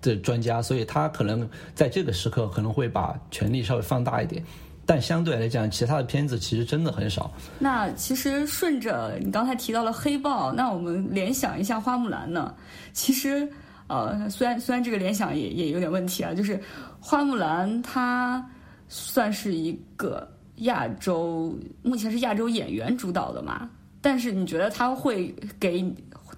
[0.00, 4.42] 的专家，所以他可能在这个时刻可能会把权力稍微放大一点。
[4.88, 7.28] 但相对来讲，其他的片子其实真的很少。
[7.58, 12.54] 那其实顺着你刚才提到了黑豹，那我们联想一下花木兰呢？
[12.92, 13.50] 其实，
[13.88, 16.60] 呃，虽然虽然这个联想也也有点问题啊，就是
[17.00, 18.48] 花木兰它
[18.88, 20.24] 算是一个
[20.58, 23.68] 亚洲，目前是亚洲演员主导的嘛？
[24.00, 25.84] 但是你觉得它会给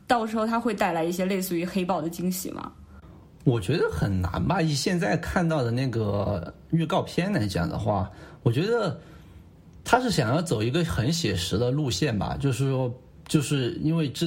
[0.07, 2.73] 到时候它会带来一些类似于黑豹的惊喜吗？
[3.45, 4.63] 我觉得很难吧。
[4.63, 8.11] 以现在看到的那个预告片来讲的话。
[8.49, 8.99] 我觉得
[9.85, 12.91] 他是想要走一个很写实的路线吧，就是说，
[13.27, 14.27] 就是因为这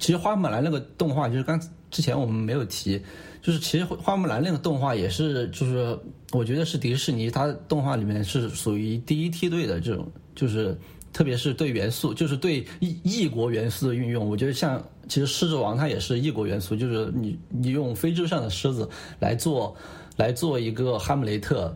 [0.00, 3.00] 其实花木兰那个动画，就是刚之前我们没有提，
[3.40, 5.96] 就是其实花木兰那个动画也是，就是
[6.32, 10.76] 我觉得是迪士尼它动画里面是属于第一梯队的这种，就是
[11.12, 18.90] 特别是对元素，就是对异异国元素的运用，我觉得像其实狮子王它也是异国元素，就是你你用非洲上的狮子
[19.20, 19.76] 来做
[20.16, 21.72] 来做一个哈姆雷特。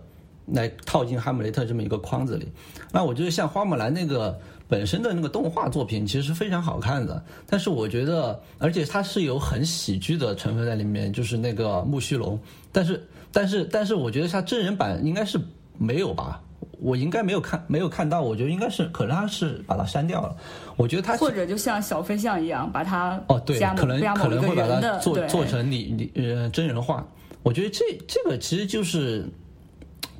[0.53, 2.49] 来套进哈姆雷特这么一个框子里，
[2.93, 12.39] 那我觉得像花木兰那个本身的那个动画作品其实是非常好看的，但是我觉得，而且它是有很喜剧的成分在里面，就是那个木须龙，
[12.73, 15.39] 但是但是但是我觉得它真人版应该是
[15.77, 16.41] 没有吧，
[16.81, 20.35] 我应该没有看没有看到，我觉得应该是可能他是把它删掉了，
[20.77, 27.07] 我觉得他或者就像小飞象一样把它哦对，可能可能会把它做做成你你呃真人化，
[27.43, 29.29] 我觉得这这个其实就是。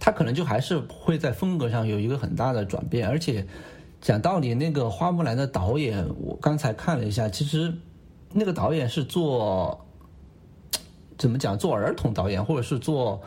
[0.00, 3.44] 他可能就还是会在风格上有一个很大的转变，而且
[4.00, 7.74] 讲道理，那个花木兰的导演，我刚才看了一下，其实
[8.32, 9.84] 那个导演是做
[11.18, 13.20] 怎么讲，做儿童导演，或者是做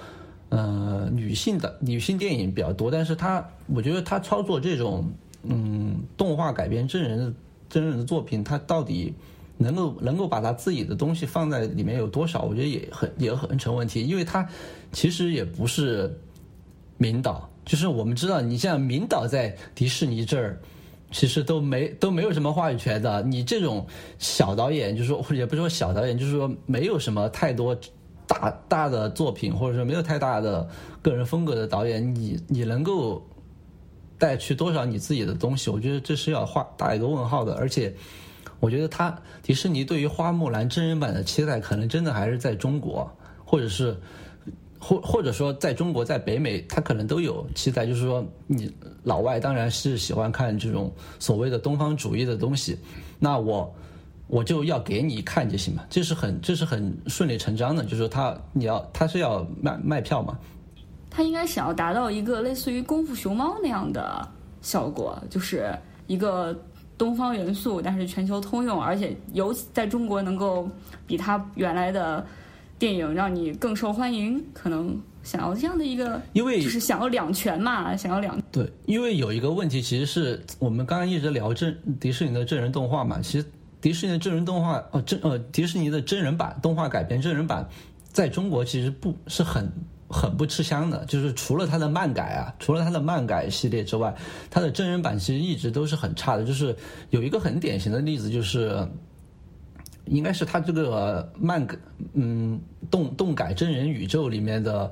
[0.48, 2.90] 呃女性的女性电影比较多。
[2.90, 5.12] 但是他，我觉得他操作这种
[5.44, 7.36] 嗯动画改编真人
[7.70, 9.14] 真人的作品，他到底
[9.58, 12.44] 能够能够把他自己的东西放在里面有多少？
[12.44, 14.48] 我觉得也很也很成问题，因为他
[14.94, 16.18] 其实也不是。
[17.02, 20.62] 明导就是我们知道，你像明导在迪士尼这儿，
[21.10, 23.24] 其实都没都没有什么话语权的。
[23.24, 23.84] 你这种
[24.20, 27.76] 小导演，就是说也不是说小导演，就是说没有什么太多
[28.28, 30.70] 大大的作品，或者说没有太大的
[31.02, 33.20] 个人风格的导演，你你能够
[34.20, 35.72] 带去多少你自己的东西？
[35.72, 37.56] 我觉得这是要画打一个问号的。
[37.56, 37.92] 而且，
[38.60, 43.12] 我觉得他迪士尼对于花木兰真人版的期待，可能真的还是在中国，
[43.44, 43.98] 或者是。
[44.82, 47.86] 或或者说，在中国，在北美，他可能都有期待。
[47.86, 52.76] 就是说，你老外当然是喜欢看这种所谓的东方主义的东西。
[53.20, 53.72] 那我
[54.28, 60.36] 我就要给你看就行嘛，这是很这是很顺理成章的，就是说他你要他是要卖卖票嘛，
[61.12, 64.28] 他应该想要达到一个类似于功夫熊猫那样的
[64.62, 65.72] 效果，就是
[66.08, 66.60] 一个
[66.98, 70.68] 东方元素，但是全球通用，而且尤其在中国能够
[71.06, 72.26] 比他原来的
[72.82, 83.46] 电影让你更受欢迎，可能想要这样的一个，因为就是想要两全嘛，想要两对，因为有一个问题，其实是我们刚刚一直聊真迪士尼的真人动画嘛，其实
[83.80, 87.70] 迪士尼的真人动画哦真呃迪士尼的真人版动画改编真人版，
[88.12, 89.72] 在中国其实不是很
[90.10, 94.12] 很不吃香的，就是除了它的漫改啊，除了它的漫改系列之外，
[94.50, 96.44] 它的真人版其实一直都是很差的。
[96.44, 96.76] 就是
[97.12, 98.76] 有一个很典型的例子，就是
[100.12, 101.66] 应该是他这个漫
[102.14, 104.92] 嗯动动改真人宇宙里面的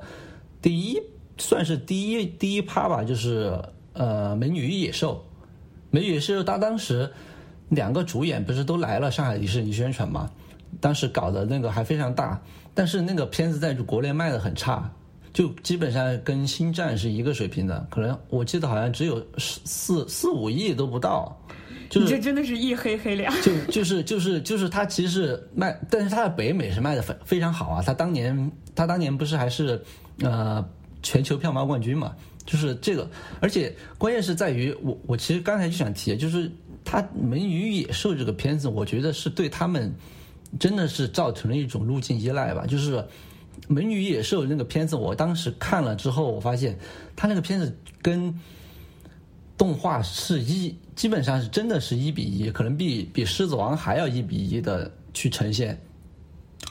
[0.62, 0.98] 第一
[1.36, 3.56] 算是第一第一趴吧，就是
[3.92, 5.14] 呃《美女与野兽》。
[5.90, 7.10] 《美女与野兽》它当时
[7.68, 10.30] 两个主演不是都来了上海迪士尼宣传嘛？
[10.80, 12.40] 当时搞的那个还非常大，
[12.72, 14.90] 但是那个片子在国内卖的很差，
[15.34, 21.36] 就基本上跟《星战》是一个水平的，可能我记得好像只有四四四五亿都不到。
[21.90, 23.30] 就你是这真的是一黑黑俩。
[23.42, 27.82] 就就是就是就是他其实是卖，但是他在北美是卖的非非常好啊。
[27.84, 29.82] 他当年他当年不是还是
[30.22, 30.64] 呃
[31.02, 32.14] 全球票房冠军嘛？
[32.46, 36.50] 就是这个，而且关键是在于我我其实刚才就想提，就是
[36.84, 39.92] 他《美女与野兽》这个片子，我觉得是对他们
[40.58, 42.66] 真的是造成了一种路径依赖吧。
[42.66, 42.96] 就是
[43.68, 46.76] 《美女与野兽》那个片子，我当时看了之后，我发现
[47.14, 48.34] 他那个片子跟
[49.60, 55.78] 动画是一，基本上是真的是一比一，可能比比《狮子王》还要一比一的去呈现，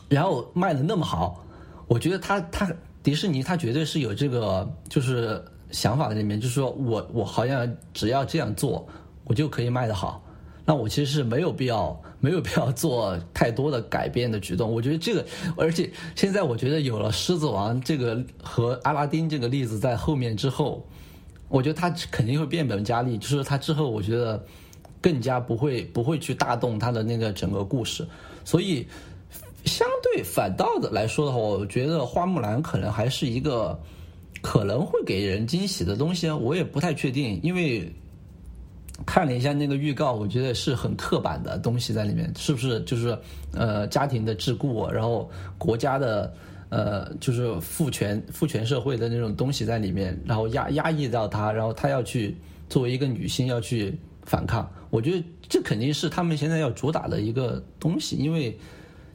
[0.07, 1.45] 然后卖的那么好，
[1.87, 2.67] 我觉得他他
[3.03, 8.87] 迪士尼他绝对是有这个就是想法在里面，就是说我我好像只要这样做，
[9.25, 10.25] 我就可以卖得好。
[10.65, 14.73] 那我其实是没有必要没有必要做太多的改变的举动。
[14.73, 15.23] 我觉得这个，
[15.55, 20.83] 而且现在我觉得有了《狮子王》这个和阿拉丁这个例子在后面之后。
[21.49, 24.41] 我觉得他肯定会变本加厉，就是他之后我觉得
[25.01, 28.07] 更加不会不会去大动他的那个整个故事，
[28.45, 28.85] 所以
[29.65, 33.77] 相对反倒的来说的话，我觉得花木兰可能还是一个
[34.41, 37.91] 可能会给人惊喜的东西，我也不太确定，因为
[39.05, 43.17] 看了一下那个预告，我觉得是很刻板的东西在里面，是不是就是
[43.53, 46.31] 呃家庭的桎梏，然后国家的。
[46.69, 52.37] 呃，就是父权父权社会的那种东西在里面，然后压压抑到她，然后她要去
[52.69, 54.71] 作为一个女性要去反抗。
[54.91, 58.55] 我觉得这肯定是他们现在要主打的一个东西，因为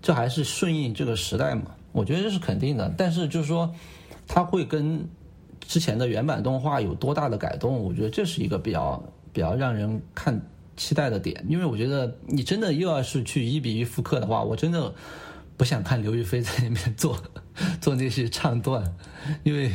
[0.02, 1.66] 这还是顺应这个时代嘛。
[1.92, 2.92] 我觉得这是肯定的。
[2.98, 3.72] 但是就是说，
[4.26, 5.08] 它会跟
[5.60, 7.78] 之前的原版动画有多大的改动？
[7.78, 9.00] 我觉得这是一个比较
[9.32, 10.40] 比较让人看
[10.76, 11.44] 期待的点。
[11.48, 14.92] 因为我觉得你真的又要是去一比一复刻的话，我真的。
[15.56, 17.16] 不想看刘亦菲在里面做
[17.80, 18.82] 做那些唱段，
[19.44, 19.70] 因为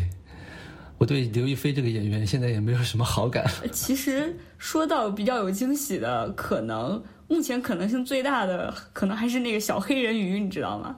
[0.98, 3.50] 我对刘亦菲这个演员现在也没有什么好感。
[3.72, 10.96] 其实说到比较有惊喜的，可能目前可能性最大的，可能还是那个小黑人鱼，你知道吗？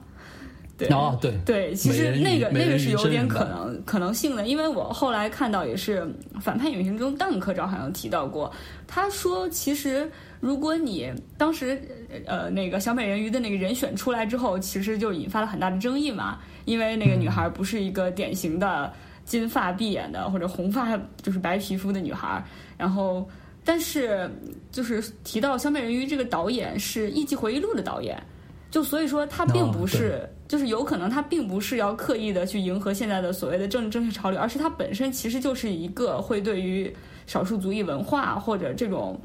[0.76, 3.72] 对哦，对对，其实那个那个是有点可能。
[3.72, 6.04] 能可能性的，因为我后来看到也是
[6.40, 8.52] 反派影评中邓科长好像提到过，
[8.88, 10.10] 他说其实。
[10.42, 11.80] 如果你当时，
[12.26, 18.92] 呃，那个小美人鱼的那个人选出来之后，其实就引发了很大的争议嘛，因为那个女孩不是一个典型的
[19.24, 22.44] 金发碧眼的或者红发就是白皮肤的女孩，
[22.76, 23.24] 然后，
[23.64, 24.28] 但是
[24.72, 28.20] 就是提到小美人鱼这个导演是《艺伎回忆录》的导演，
[28.68, 36.92] 就所以说他并不是，就是有可能他并不是要刻意的去迎合现在的所谓的政治正确潮流，而是他本身其实就是一个会对于
[37.28, 39.16] 少数族裔文化或者这种。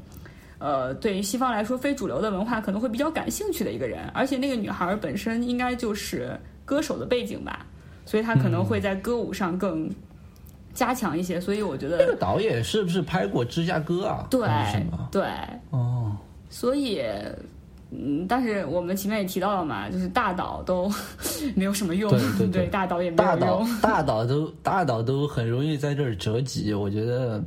[0.58, 7.64] 呃，对于西方来说，非主流的文化可能会比较感兴趣的一个人，而且那个女孩本身应该就是歌手的背景吧，
[8.04, 9.88] 所以她可能会在歌舞上更
[10.74, 11.40] 加强一些。
[11.40, 14.26] 所以我觉得那个导演是不是拍过《芝加哥》啊？
[14.30, 14.48] 对
[15.12, 15.22] 对
[15.70, 16.16] 哦，
[16.50, 17.04] 所以
[17.92, 20.90] 嗯，但是我们前面也提到了嘛，就是大导都
[21.54, 27.40] 没有什么用，对 对，大导也没有用，大导都大导都很容易在这儿折戟，我觉得。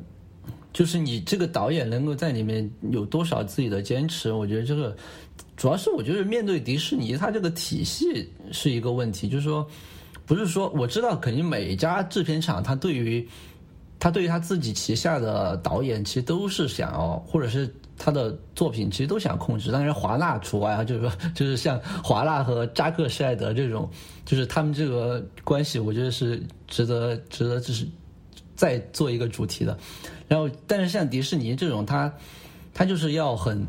[0.74, 4.32] 就是你这个导演能够在里面有多少自己的坚持？
[4.32, 4.96] 我觉得这个
[5.58, 9.28] 主要是我觉得面对迪士尼，它这个体系是一个问题。
[9.28, 9.68] 就是说，
[10.26, 13.28] 不是说我知道肯定每家制片厂，他对于
[14.00, 19.72] 他对于他自己旗下的导演，其实都是想要，或者是他的作品其实都想控制。
[19.72, 23.90] 当然华纳除外啊，就是说，就是像华纳和扎克施耐德这种，
[24.26, 27.86] 就是他们这个关系，我觉得是值得值得就是
[28.56, 29.78] 再做一个主题的。
[30.32, 32.10] 然后，但是像迪士尼这种，它，
[32.74, 33.68] 它就是要很，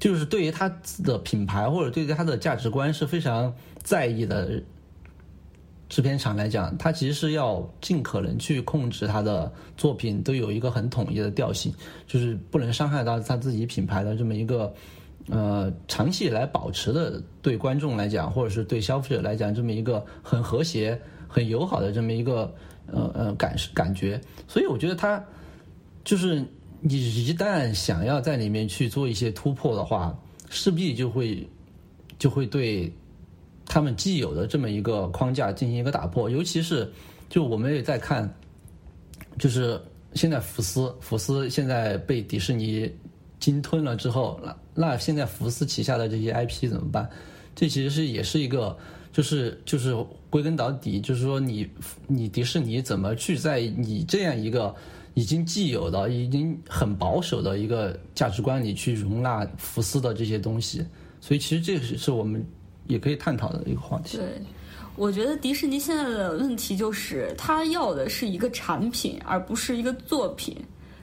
[0.00, 0.66] 就是对于他
[1.04, 4.62] 的品牌或者对于他的价值观是非常在意的
[5.90, 11.70] 制片厂来讲，他其实是要尽可能去控制他的作品都有一个很统一的调性，
[12.06, 14.72] 就是不能伤害到他自己品牌的这么一个
[15.28, 22.50] 呃长期以来保持的对观众来讲，或者是对消费者来讲这么一个很和谐、很友好的这么一个
[22.86, 24.18] 呃呃感感觉。
[24.48, 25.22] 所以我觉得他
[26.04, 26.44] 就是
[26.80, 26.96] 你
[27.26, 30.16] 一旦想要在里面去做一些突破的话，
[30.50, 31.48] 势必就会
[32.18, 32.92] 就会对。
[33.66, 36.92] 他们既有的这么一个框架进行一个打破，尤其是
[37.30, 38.30] 就我们也在看，
[39.38, 39.80] 就是
[40.12, 42.88] 现在福斯，福斯现在被迪士尼
[43.40, 47.08] 鲸吞了之后，那那现在福斯旗下的这些 IP 怎么办？
[47.54, 48.76] 这其实是也是一个，
[49.14, 49.96] 就是就是
[50.28, 51.66] 归根到底，就是说你
[52.06, 54.72] 你迪士尼怎么去在你这样一个
[55.14, 60.84] 已经既有的、已经很保守的一个价值观里去容纳福斯的这些东西？
[61.20, 62.44] 所以其实这个是我们。
[62.86, 64.18] 也可以探讨的一个话题。
[64.18, 64.26] 对，
[64.94, 70.54] 我觉得迪士尼现在的问题就是，他要的是一个产品，而不是一个作品。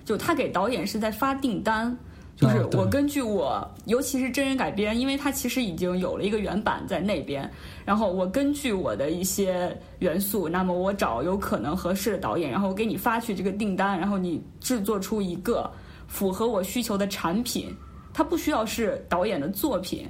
[0.06, 1.98] 就他给导演是在发订单，
[2.36, 7.50] 就是我根据我，尤其是真人改编，因为他其实已经有了一个原版在那边，
[7.86, 15.70] 然后我根据我的一些元素，那么我找有可能合适的导演，然后我给你发去这个订单，然后你制作出一个
[16.08, 17.76] 符合我需求的产品，
[18.14, 20.08] 它不需要是导演的作品。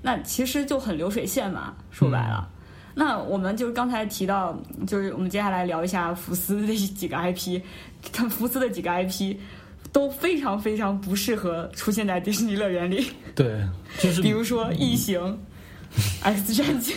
[0.00, 2.48] 那其实就很流水线嘛，说白了。
[2.94, 4.54] 那我们就是刚才提到，
[4.86, 7.60] 就是我们接下来聊一下福斯的几个 IP，
[8.12, 9.36] 看福斯的几个 IP
[9.92, 13.06] 都非常非常不适合出现在迪士尼乐园里。
[13.34, 13.66] 对，
[13.98, 15.38] 就是比如说异形、
[16.22, 16.96] X 战警。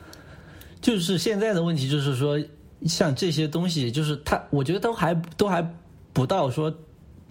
[0.80, 2.38] 就是现在的问题就是说，
[2.86, 5.66] 像这些东西，就是它，我觉得都还都还
[6.12, 6.74] 不到说。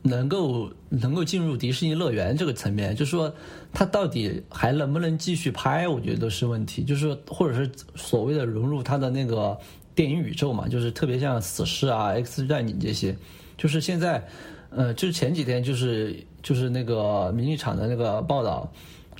[0.08, 3.34] 能够能够进入迪士尼乐园这个层面，就是说，
[3.74, 5.88] 它到底还能不能继续拍？
[5.88, 6.84] 我觉得都是问题。
[6.84, 9.58] 就是或者是所谓的融入它的那个
[9.96, 13.18] 电影宇宙嘛，就是特别像死侍啊、X 战警这些。
[13.58, 14.24] 就是现在，
[14.70, 18.72] 呃，就是前几天就是就是那个名利场的那个报道，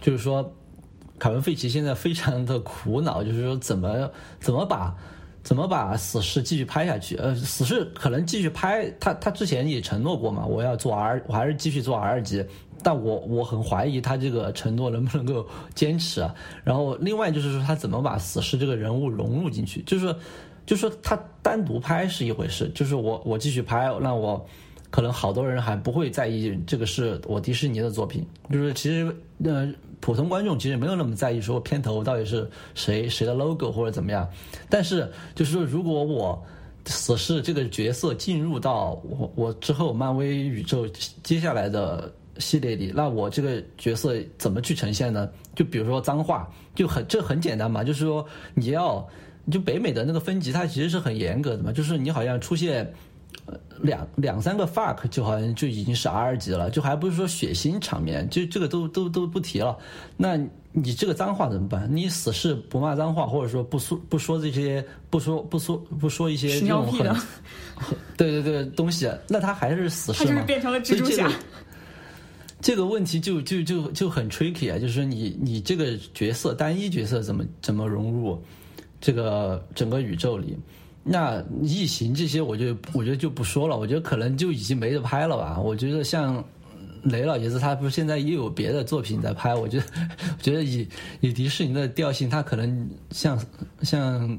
[0.02, 0.54] 就是说，
[1.20, 4.10] 凯文费奇现在非常的苦恼，就是说怎么
[4.40, 4.96] 怎么把。
[5.46, 7.16] 怎么把死侍继续拍下去？
[7.18, 12.44] 呃，死侍可能继续拍，他他之前也承诺过嘛，我要做 R，我还是继续做 R 级，
[12.82, 16.34] 但我我很怀疑他这个承诺能不能够坚持啊。
[16.64, 20.18] 然后另外就是说他怎么把死侍这个人物融入进去，就是说，
[20.66, 24.44] 就是说他单独拍是一回事，就是我我继续拍，那我。
[24.92, 29.14] 可能好多人还不会在意这个是我迪士尼的作品，就是其实
[29.44, 29.70] 呃
[30.06, 34.30] 普通观众其实没有那么在意说片头到底是谁谁的 logo 或者怎么样，
[34.70, 36.40] 但是就是说如果我
[36.86, 40.88] 死侍这个角色进入到我我之后漫威宇宙
[41.24, 45.28] 接下来的系列里，那我这个角色怎么去呈现呢？
[45.56, 49.04] 就比如说脏话，就很这很简单嘛，就是说你要
[49.52, 52.94] 就北美的那个分级它其实是很严格的嘛，就是你好像出现。
[53.82, 59.78] 两两三个 fuck 就好像就已经是 R 级了，就还不是说血腥场面，就这个都都都不提了。
[60.18, 60.38] 那
[60.72, 61.88] 你这个脏话怎么办？
[61.90, 67.06] 你死侍不骂脏话，或者说不说不说这些，不说不说不说一些这种很，
[68.18, 70.44] 对对对东西，那他还是死侍吗？
[70.48, 71.32] 变成了蜘蛛侠。
[72.62, 78.42] 这个问题就就就就很 tricky 啊，就是说你你这个角色单一角色怎么怎么融入
[79.00, 80.58] 这个整个宇宙里？
[81.08, 83.78] 那异形这些，我就我觉得就不说了。
[83.78, 85.60] 我觉得可能就已经没得拍了吧。
[85.60, 86.44] 我觉得像
[87.04, 89.54] 雷老爷子，他不是现在也有别的作品在拍。
[89.54, 89.86] 我觉得，
[90.36, 90.88] 我觉得以
[91.22, 93.40] 以迪士尼的调性，他可能像
[93.84, 94.36] 像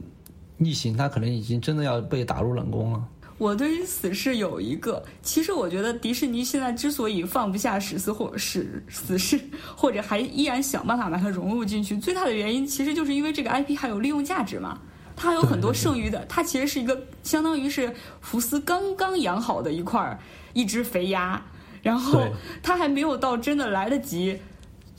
[0.59, 3.09] 异形，他可能已经真的要被打入冷宫了。
[3.39, 9.39] 我对于死侍有一个，其实我觉得迪士尼现在之所以放不下史诗或史死侍，
[9.77, 14.81] 或者还依然想办法把它融入进去，最大的原因其实就是因为这个 IP 还有利用价值嘛。
[15.17, 17.91] 它有很多剩余的，它其实是一个相当于是
[18.21, 20.17] 福斯刚刚养好的一块
[20.53, 21.43] 一只肥鸭，
[21.83, 22.23] 然后
[22.63, 24.39] 它还没有到真的来得及，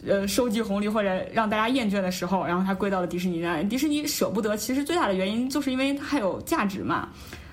[0.05, 3.61] 呃，收集红利或者让大家厌倦的时候，然后它归到了迪士尼那。
[3.63, 7.09] 迪士尼舍不得，其实最大的原因就是因为它还有价值嘛。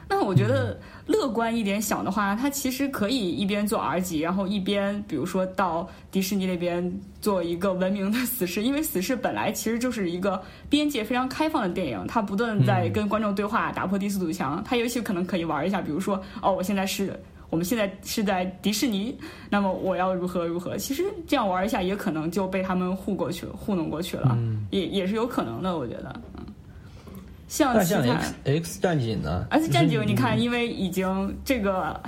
[0.08, 0.78] 那我觉得。
[1.06, 14.62] 乐观一点想的话，他其实可以一边做 R 级，然后一边比如说到迪士尼那边做一个文明的死侍，因为死侍本来其实就是一个边界非常开放的电影，它不断在跟观众对话，打破第四堵墙。
[14.64, 17.12] 它也许可能可以玩一下，比如说哦，我现在是
[17.50, 19.14] 我们现在是在迪士尼，
[19.50, 20.78] 那么我要如何如何？
[20.78, 24.38] 其实这样玩一下也可能就被他们糊过去了，糊弄过去了，
[24.70, 26.18] 也也是有可能的，我觉得。
[27.46, 32.00] 像像 X X 战警呢？X 战警，你看，因为已经这个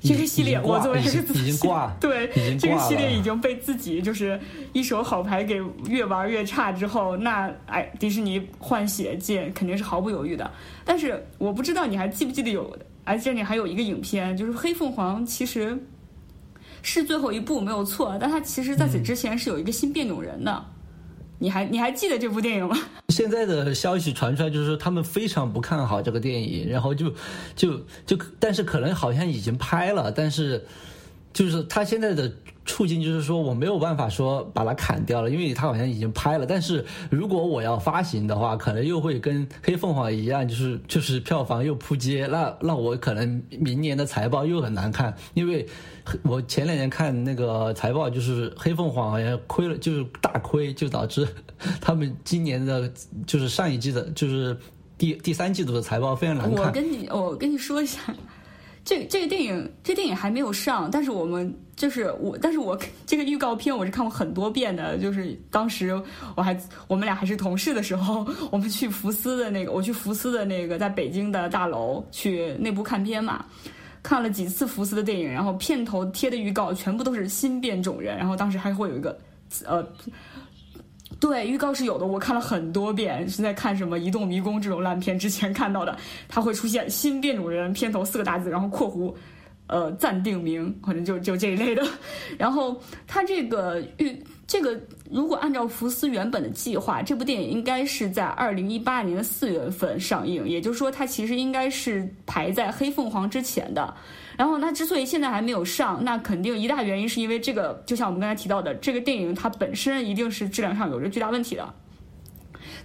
[0.00, 2.28] 这个系列我作为已经 X 已经挂 对
[2.58, 4.38] 这个系列已经被自己就是
[4.72, 10.50] 一手好牌给越玩越差之后，那哎，迪士尼换血进肯定是毫不犹豫的。
[10.84, 15.78] 但是我不知道你还记不记得有 X 战警还有一个影片，就是黑凤凰其实
[16.82, 20.64] 是最后一部没有错，但它其实在此之前是有一个新变种人的。
[21.40, 22.76] 你还你还记得这部电影吗？
[23.08, 27.12] 现在的消息传出来，就是说他们非常不看好这个电影，然后就
[27.56, 30.64] 就就，但是可能好像已经拍了，但是
[31.32, 32.30] 就是他现在的
[32.70, 45.66] 处境就是说我没有办法说把它砍掉了，因为它好像已经拍了，但是如果我要发行的话，可能又会跟黑凤凰一样，就是 就是票房又扑街，那那我可能明年的财报又很难看，因为
[46.22, 51.26] 我前两年看那个财报，就是黑凤凰好像亏了，就是大亏，就导致
[51.80, 52.88] 他们今年的，
[53.26, 54.56] 就是上一季的，就是
[54.96, 56.66] 第第三季度的财报非常难看。
[56.66, 57.98] 我跟你我跟你说一下，
[58.84, 66.00] 这这个电影这电影还没有上，但是我们就是我，但是我这个预告片我是看过很多遍的，就是当时
[66.34, 66.58] 我还
[66.88, 73.44] 我们俩还是同事的时候， 我们去福斯的那个，我去福斯的那个在北京的大楼去内部看片嘛。
[74.02, 79.18] 看了几次福斯的电影，然后片头贴的预告全部都是新变种人，然后当时还会有一个，
[79.66, 79.86] 呃，
[81.20, 85.94] 对，预告是有的，我看了很多遍，是在看什么《移动迷宫》这种烂片之前看到的，
[86.26, 89.14] 它会出现新变种人片头四个大字，然后括弧，
[89.66, 91.86] 呃，暂定名，可能就就这一类的。
[92.38, 103.94] 然后它这个预这个如果按照福斯原本的计划，这部电影应该是在二零一八年的四月份上映，也就是说它其实应该是排在《黑凤凰》之前的。
[104.40, 111.74] 然后它之所以现在还没有上，那肯定一大原因是因为这个，就像我们刚才提到的，这个电影它本身一定是质量上有着巨大问题的。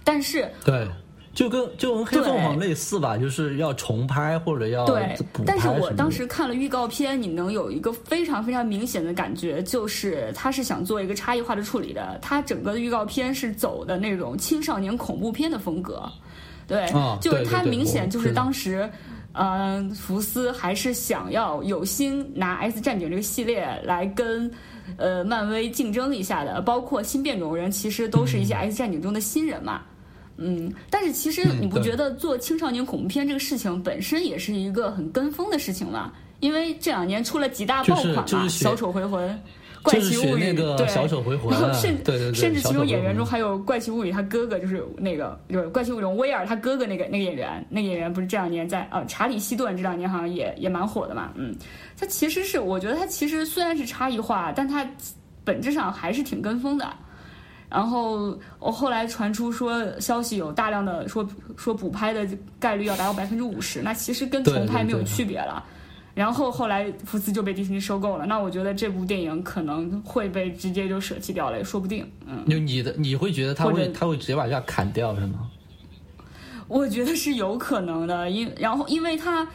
[0.04, 0.86] 但是对，
[1.32, 12.18] 就跟就跟黑凤凰类似吧，就是要重拍或者要对补，但是我当时看了预告片，你能有一个非常非常明显的感觉，就是他是想做一个差异化的处理的。
[12.20, 16.06] 他整个的预告片是走的那种青少年恐怖片的风格，
[16.66, 18.86] 对，啊就是它对对对明显就是当时。
[19.38, 24.50] 嗯，福斯还是想要有心拿《X 战警》这个系列来跟
[24.96, 29.82] 呃漫威竞争一下的，包括新变种人，其实都是一些《X 战警》中的新人嘛。
[30.38, 36.12] 嗯，但是其实你不觉得做青少年恐怖片这个事情本身也是一个很跟风的事情吗？
[36.40, 39.30] 因为这两年出了几大爆款嘛，就是学小丑回魂》。
[39.90, 51.54] 怪奇物语，那个对，小丑回魂啊 然后甚对对对甚至其中演员中还有怪奇物语他哥哥，就是那个就是怪奇物语中威尔他哥哥那个那个演员，那个演员不是这两年在呃查理希顿这两年好像也也蛮火的嘛，嗯，
[51.96, 54.86] 他其实是我觉得他其实虽然是差异化，但他
[55.44, 56.92] 本质上还是挺跟风的。
[57.68, 62.24] 然后我后来传出说消息有大量的说说补拍的
[62.60, 65.64] 概率要达到百分之五十，那其实跟重拍没有区别了。
[66.16, 72.10] 然后后来福斯就被迪士尼收购了，那我觉得这部电影可能会被直接就舍弃掉了，也说不定。
[72.26, 75.50] 嗯，就你的你会觉得他会他会直接把这砍掉是吗？
[76.68, 79.46] 我觉得是有可能的，因然后因为他，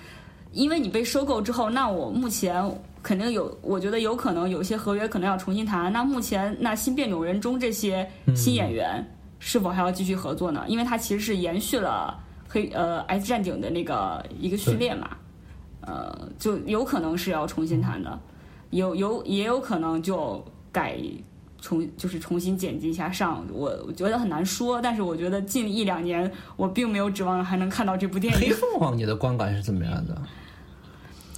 [0.51, 2.63] 因为你被收购之后，那我目前
[3.01, 5.91] 肯定有，我觉得有可能有些合约可能要重新谈。
[5.91, 9.03] 那目前那新变种人中这些新演员
[9.39, 10.63] 是否还要继续合作呢？
[10.67, 15.09] 因为它其实是延续了黑呃 X 战警的那个一个序列嘛，
[15.81, 18.19] 呃，就有可能是要重新谈的，
[18.69, 20.97] 有有也有可能就改。
[21.63, 28.49] 重就是重新剪辑一下上，我我觉得很难说，但是我觉得近一两年我并没有指望还能看到这部电影黑。
[28.49, 30.19] 凤凰你的观感是怎么样的？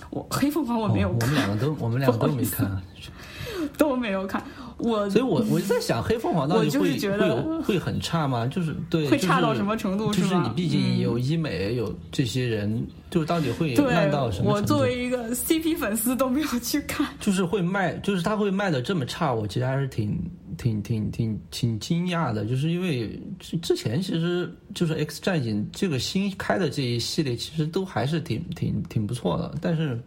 [0.09, 2.81] 我黑凤凰我没有哦我，们两个都我们两个都没看，
[3.77, 4.41] 都没有看，
[4.83, 8.45] 我所以我我就在想黑凤凰到底会会有会很差吗？
[8.45, 14.73] 就是对，会差到什么程度就是吗你毕竟嗯有医美有这些人，就到底会对烂到什么我程度？
[14.73, 17.07] 作为一个 CP 粉丝都没有去看。
[17.19, 20.19] 就是会卖，就是他会卖的这么差，我其实还是挺
[20.57, 29.97] 挺挺挺挺惊讶的，就是因为之之前其实就是 X 战警这个新开的这一系列，其实都还是挺挺挺不错的，但是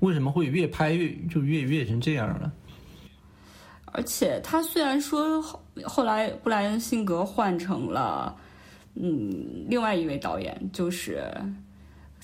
[0.00, 2.52] 为什么会越拍越就越越成这样了？
[3.92, 8.34] 而且他虽然说后后来布莱恩辛格换成了
[8.94, 11.30] 嗯另外一位导演，就是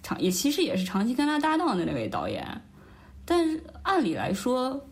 [0.02, 2.46] 长也其实也是长期跟他搭档的那位导演，
[3.24, 4.82] 但是按理来说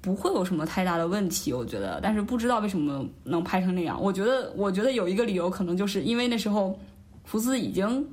[0.00, 2.00] 不会有什么太大的问题，我觉得。
[2.02, 4.00] 但是不知道为什么能拍成那样。
[4.00, 6.78] 我觉得，我觉得有一个理由，可能就是因为那时候
[7.24, 8.08] 福斯已经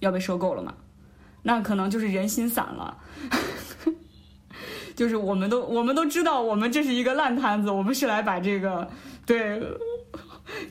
[0.00, 0.74] 要被收购了嘛，
[1.42, 2.96] 那可能就是人心散了。
[5.00, 8.86] 就是我们都我们都知道，我们这是一个烂摊子，我们是来把这个
[9.24, 9.58] 对。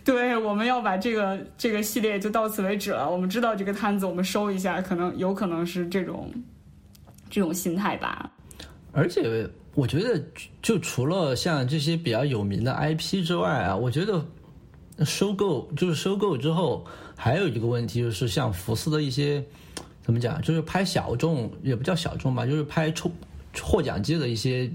[0.04, 3.10] 对，我们要把这个这个系列就到此为止了。
[3.10, 6.30] 我们知道这个摊子，我们收一下，可能有可能是这种
[7.30, 8.30] 这种心态吧。
[8.92, 10.22] 而且我觉得，
[10.62, 14.24] 就除了像这些比较有名的 IP 之外啊，我觉得
[15.06, 19.42] 收购就是收购之后，还有一个问题就是像福斯的一些
[20.02, 23.10] 怎么讲，就是拍小众也不叫小众吧，就是拍抽
[23.62, 24.72] 获奖季的一些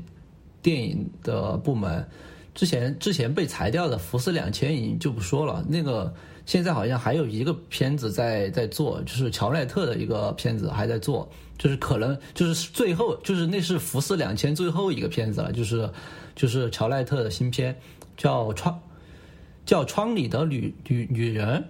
[0.63, 2.07] 电影的部门，
[2.55, 6.13] 之前之前被裁掉的福斯两千影就不说了，那个
[6.47, 11.29] 现在好像还有一个片子在在做，就是乔奈特的一个片子还在做。
[11.57, 15.89] 就是可能就是最后就是那是福斯两千最后一个片子了，就是
[16.35, 17.79] 就是乔奈特的新片，
[18.17, 18.81] 叫窗
[19.65, 21.65] 叫窗里的女女女人，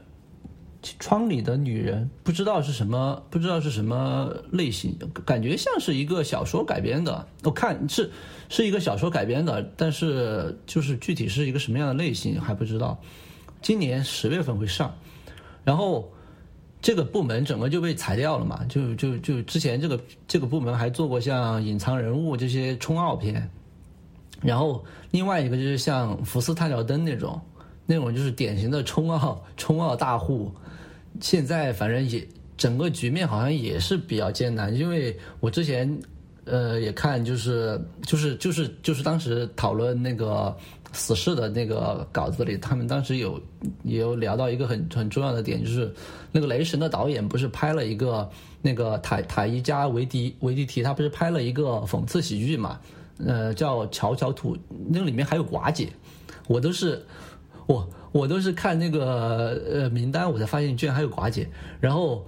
[0.98, 8.10] 窗里的女人不知道是什么不知道是什么类型，感觉像是一个小说改编的，我看是
[8.48, 12.98] 是一个小说改编的，但是就是具体是一个什么样的类型还不知道，
[13.62, 14.94] 今年十月份会上，
[15.64, 16.08] 然后。
[16.84, 18.62] 这个部门整个就被裁掉了嘛？
[18.68, 23.50] 就就就之前这个这个部门还做过像隐藏人物这些冲奥片，
[24.42, 27.40] 然后另外一个就是像福斯探照灯那种，
[27.86, 30.52] 那种就是典型的冲奥冲奥大户。
[31.20, 36.00] 现在反正也整个局面好像也是比较艰难，因为我之前
[36.44, 40.56] 呃也看就是就是就是就是当时讨论那个。
[40.96, 43.42] 死侍的那个稿子里，他们当时有
[43.82, 45.92] 也有聊到一个很很重要的点，就是
[46.30, 48.30] 那个雷神的导演不是拍了一个
[48.62, 52.78] 那个塔塔伊加维迪维迪提，他不是拍了一个讽刺喜剧嘛？
[53.18, 54.56] 呃，叫《乔乔土》，
[54.88, 55.88] 那个里面还有寡姐，
[56.46, 57.04] 我都是
[57.66, 61.46] 我我都是看那个呃名单，我才发现居然还有寡姐。
[61.80, 62.24] 然后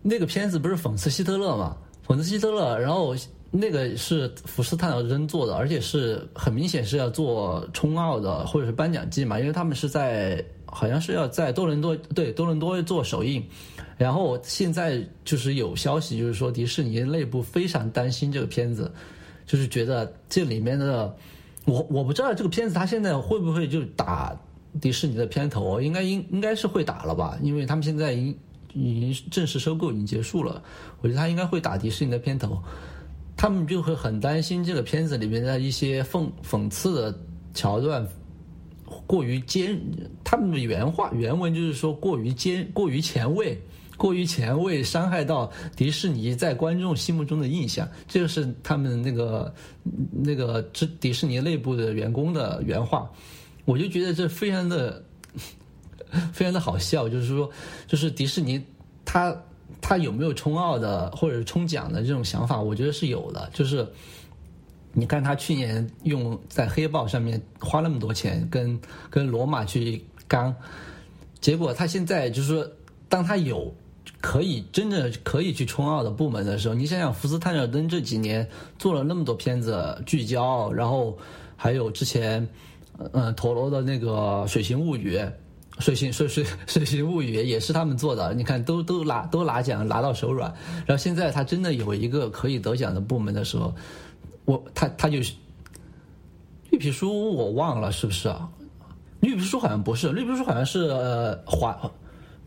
[0.00, 1.76] 那个片子不是讽刺希特勒嘛？
[2.06, 3.14] 讽刺希特勒，然后。
[3.52, 13.44] 那个是福斯探照灯做的，而且是很明显是要做冲奥的，或者是颁奖季嘛，因为他们是在好像是要在多伦多对多伦多做首映，
[13.96, 18.88] 然后现在就是有消息，就是说迪士尼内部非常担心这个片子，
[19.44, 21.12] 就是觉得这里面的
[21.64, 24.32] 我我不知道这个片子它现在会不会就打
[24.80, 28.38] 迪士尼的片头，应该应应该是会打了吧，因为他们现在已经
[28.74, 30.62] 已经正式收购已经结束了，
[31.00, 32.62] 我觉得他应该会打迪士尼的片头。
[33.36, 37.18] 他们就会很担心这个片子里面的一些讽讽刺的
[37.54, 38.06] 桥段
[39.06, 39.80] 过于尖，
[40.22, 43.58] 他们的原话原文就是说过于尖、过于前卫、
[43.96, 47.88] 过于前卫，伤害到迪士尼在观众心目中的印象。
[48.06, 49.54] 这个是他们那个
[50.12, 53.10] 那个迪迪士尼内部的员工的原话，
[53.70, 55.04] 我就觉得这非常的
[56.32, 57.48] 非常的好笑，就是说，
[57.86, 58.62] 就是迪士尼
[59.04, 59.36] 他。
[59.82, 62.60] 他有没有冲奥的或者冲奖的这种想法？
[62.60, 63.48] 我觉得是有的。
[63.54, 63.86] 就是
[64.92, 70.54] 你看他去年用在黑豹上面花那么多钱，跟跟罗马去刚，
[71.40, 72.68] 结果他现在就是说，
[73.08, 73.72] 当他有
[74.20, 78.46] 可以真的可以去冲奥的部门的时候，你想想福斯探照灯这几年
[78.78, 81.16] 做了那么多片子聚焦，然后
[81.56, 82.46] 还有之前
[83.12, 85.20] 嗯陀螺的那个水形物语。
[85.78, 90.52] 水形水水 水形物语也是他们做的，你看都都拿都拿奖拿到手软，
[90.84, 93.74] 然后现在他真的有一个可以得奖的部门的时候，
[94.44, 95.20] 我他他就
[96.68, 98.46] 绿皮书我忘了是不是啊？
[99.20, 101.74] 绿皮书好像不是，绿皮书好像是呃环，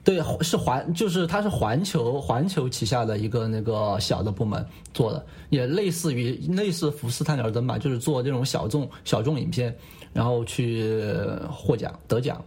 [0.03, 9.75] 对是环就是它是环球环球旗下的一个那个小的部门做的，也类似于类似福斯探照灯吧，就是做这种小众小众影片，
[10.13, 11.03] 然后去
[11.51, 12.43] 获奖得奖。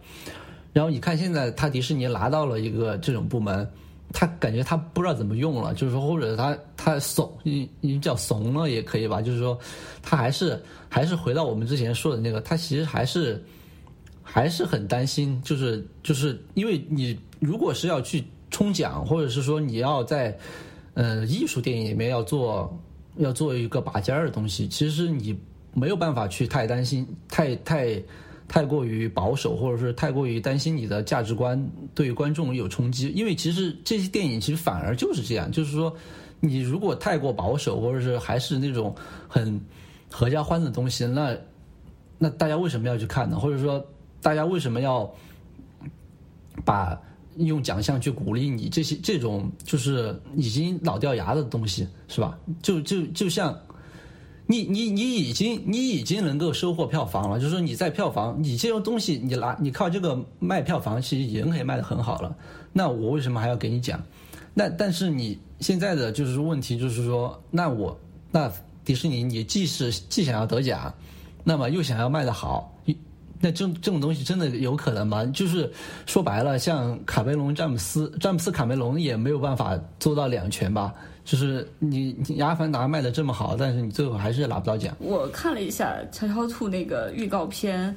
[0.73, 3.67] 然后你看，现在他迪士尼拿到了一个这种部门，
[4.13, 9.57] 他感觉他不知道怎么用了，就是说或者他他怂，你你叫怂了也可以吧，就是说
[10.03, 13.43] 他还是 还是回到我们之前说的那个，他其实还是
[14.21, 20.37] 还是很担心，就是就是因为你如果是要去冲奖，或者是说你要在
[20.93, 22.71] 呃艺术电影里面要做
[23.15, 25.35] 要做一个拔尖儿的东西，其实你
[25.79, 28.01] 没有办法去太担心，太太。
[28.49, 31.61] 太过于保守，或者是太过于担心你的价值观
[31.93, 35.93] 对观众有冲击，因为其实这些电影其实反而就是这样，就是说，
[36.39, 38.95] 你如果太过保守，或者是还是那种
[39.27, 39.59] 很
[40.09, 41.35] 合家欢的东西，那
[42.17, 43.37] 那大家为什么要去看呢？
[43.37, 43.85] 或者说，
[44.21, 45.13] 大家为什么要
[46.63, 46.97] 把
[47.35, 52.39] 用奖项去鼓励你这些这种就是已经老掉牙的东西，是吧？
[52.61, 53.53] 就就就像。
[54.49, 62.35] 你你你已经你已经能够收获票房了，就是说你在票房，你这种东西你拿你靠这个卖票房，其实已经可以卖得很好了。
[62.71, 64.01] 那我为什么还要给你讲？
[64.53, 67.95] 那但是你现在的就是问题就是说，那我
[68.31, 68.51] 那
[68.85, 70.93] 迪士尼你既是既想要得奖，
[71.43, 72.73] 那么又想要卖得好，
[73.39, 75.25] 那这这种东西真的有可能吗？
[75.25, 75.71] 就是
[76.05, 80.93] 说白了，像卡梅隆、詹姆斯、詹姆斯、卡梅隆也没有办法做到两全吧？
[81.27, 84.95] 就是你你《阿凡达》卖的这么好，但是你最后还是拿不到奖。
[84.97, 87.93] 我看了一下《乔乔兔》那个预告片，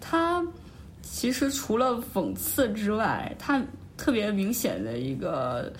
[0.00, 0.44] 它
[1.00, 3.62] 其实除了讽刺之外，它
[3.96, 5.72] 特别明显的一个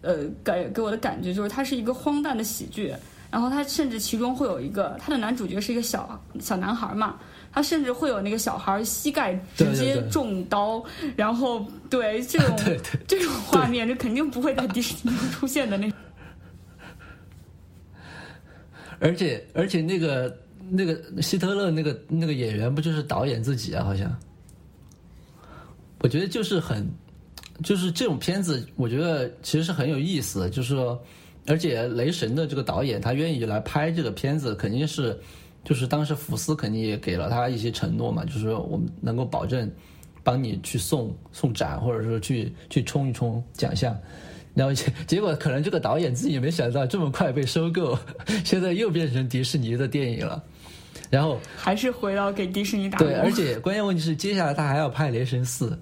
[0.00, 2.94] 呃感给我的感觉就是它是一个荒诞的喜剧。
[3.30, 7.16] 然后它甚至其中会有一个，它的男主角是一个小小男孩嘛，
[7.50, 10.82] 他甚至会有那个小孩膝盖直接中刀，
[11.14, 12.56] 然后对这种
[13.06, 15.92] 这种画面，就肯定不会在迪士尼出现的那。
[19.02, 20.34] 而且而且那个
[20.70, 23.84] 那个希特勒那个那个演员不就是导演自己啊？
[23.84, 24.16] 好像，
[25.98, 26.88] 我觉得就是很，
[27.62, 30.98] 就是这种片子，我觉得其实是很有意思，就是说。
[31.48, 35.18] 而且雷神的这个导演，他愿意来拍这个片子，肯定是，
[35.64, 39.68] 就是当时福斯肯定也给了他一些承诺嘛，就是说我们能够保证
[40.22, 43.98] 帮你去送送展，或者说去去冲一冲奖项。
[44.54, 47.98] 然后结结果可能这个导演自己也没想到这么快被收购，
[48.44, 50.42] 现在又变成迪士尼的电影了。
[51.10, 55.78] 然后还是回到给迪士尼打工对，而且关键问题是，接下来他还要拍雷神四。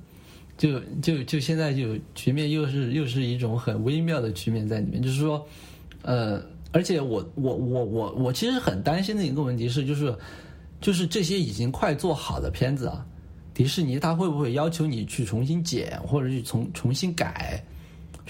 [0.59, 5.49] 就就就现在就局面又是又是一种很微妙的局面在里面，就是说，
[6.03, 6.39] 呃，
[6.71, 10.15] 而且我我我我我其实很担心的一个问题是，就是
[10.79, 13.03] 就是这些已经快做好的片子啊，
[13.55, 17.65] 迪士尼他会不会要求你去重新剪或者去重重新改，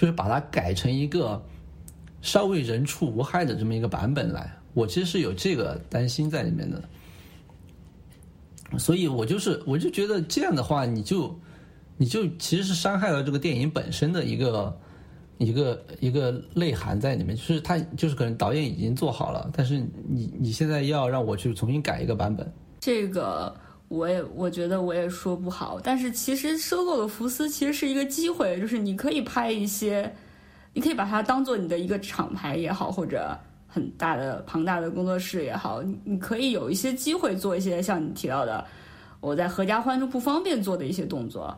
[0.01, 1.39] 就是把它改成一个
[2.23, 4.51] 稍微人畜无害的这么一个版本来？
[4.73, 6.81] 我其实是有这个担心在里面的，
[8.79, 11.39] 所以我就是我就觉得这样的话你就。
[11.97, 14.75] 你就其实是伤害了这个电影本身的一个
[15.37, 19.77] 一个一个内涵在里面，就是他就是可能导演已经做好了，但是
[20.09, 23.55] 你你现在要让我去重新改一个版本，这个
[23.91, 25.77] 我也我觉得我也说不好。
[25.83, 30.09] 但是其实收购了福斯其实是一个机会，就是你可以拍一些，
[30.71, 33.37] 你可以把它当做你的一个厂牌也好，或者
[33.67, 38.65] 很大的庞大的工作室也好，你你可以有一些机会做一些像你提到的，
[39.19, 41.53] 我在合家欢中不方便做的一些动作。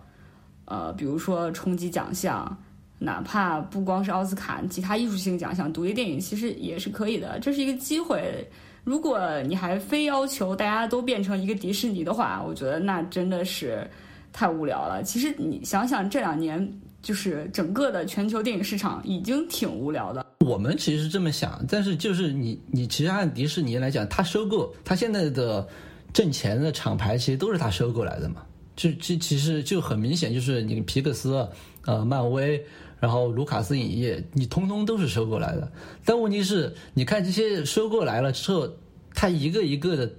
[0.66, 2.58] 呃，比如说冲击奖项，
[2.98, 7.38] 哪怕不光是奥斯卡，其他艺术性奖项，独立电影其实也是可以的。
[7.40, 8.50] 这是一个机会。
[8.84, 13.90] 如果你还非要求大家都变成一个迪士尼的话，我觉得那真的是
[14.32, 15.02] 太无聊了。
[15.04, 16.70] 其实你想想，这两年
[17.02, 20.26] 就是整个的全球电影市场已经挺无聊的。
[20.40, 25.66] 我们其实是这么想，但是就是你，你其实按迪士尼来讲，他收购他现在的
[26.12, 28.44] 挣钱的厂牌，其实都是他收购来的嘛。
[28.76, 31.48] 就这其实就很明显，就是你皮克斯、
[31.86, 32.62] 呃漫威，
[33.04, 35.70] 然后卢卡斯影业，你通通都是收购来的。
[36.06, 38.66] 但问题是，你看这些收购来了之后，
[39.14, 40.10] 它一个一个的，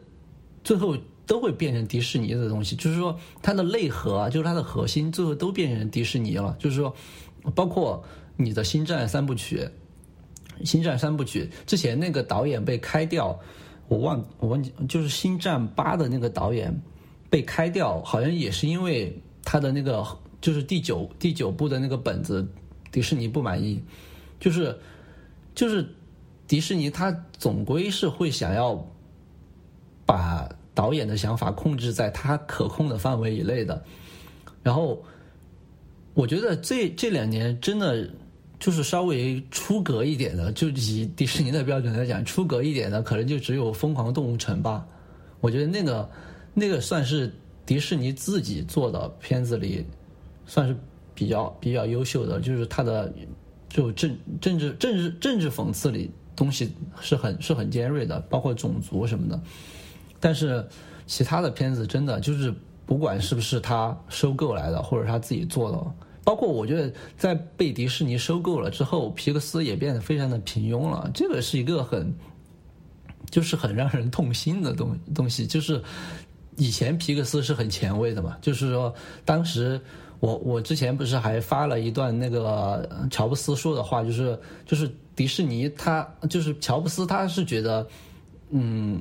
[0.63, 2.77] 最后都会变成迪士尼的东西。
[2.77, 6.55] 就是说，它的内核，就是它的核心，最后都变成迪士尼了。
[6.59, 6.95] 就是说，
[7.55, 8.05] 包括
[8.37, 9.67] 你的《星战》三部曲，
[10.69, 13.41] 《星战》三部曲之前那个导演被开掉，
[13.89, 16.79] 我忘我忘记，就是《星战八》的那个导演。
[17.31, 20.07] 被开掉，好像也是因为他的那个
[20.41, 22.47] 就是第九第九部的那个本子，
[22.95, 23.83] 迪士尼不满意，
[24.39, 24.79] 就是
[25.57, 25.85] 就是
[26.47, 28.81] 迪士尼他总归是会想要
[30.07, 33.83] 把导演的想法控制在他可控的范围以内的。
[34.63, 35.03] 然后
[36.15, 38.09] 我觉得这这两年真的
[38.61, 44.87] 就是稍微出格一点的，就以迪士尼的标准来讲，出格一点的可能就只有《疯狂动物城》吧。
[45.41, 46.09] 我觉得那个。
[46.57, 47.35] 那个算是
[47.67, 49.85] 迪士尼自己做的片子里，
[50.47, 50.77] 算是
[51.15, 53.13] 比较比较优秀的，就是他的
[53.69, 59.41] 就政政治政治政治讽刺里东西是很是很尖锐的，包括种族什么的。
[60.19, 60.67] 但是
[61.07, 62.53] 其他的片子真的就是
[62.85, 65.79] 不管是不是他收购来的，或者他自己做的，
[66.25, 71.11] 包括我觉得在被迪士尼收购了之后，皮克斯也变得非常的平庸了。
[71.15, 72.15] 这个是一个很
[73.31, 75.83] 就是很让人痛心的东东西，就是。
[76.57, 78.95] 以前皮克斯是很前卫的嘛，就是说，
[79.25, 79.81] 当时
[80.21, 87.87] 我我之前不是还发了一段那个乔布斯说的话，就是就是迪士尼他就是乔布斯他是觉得，
[88.51, 89.01] 嗯，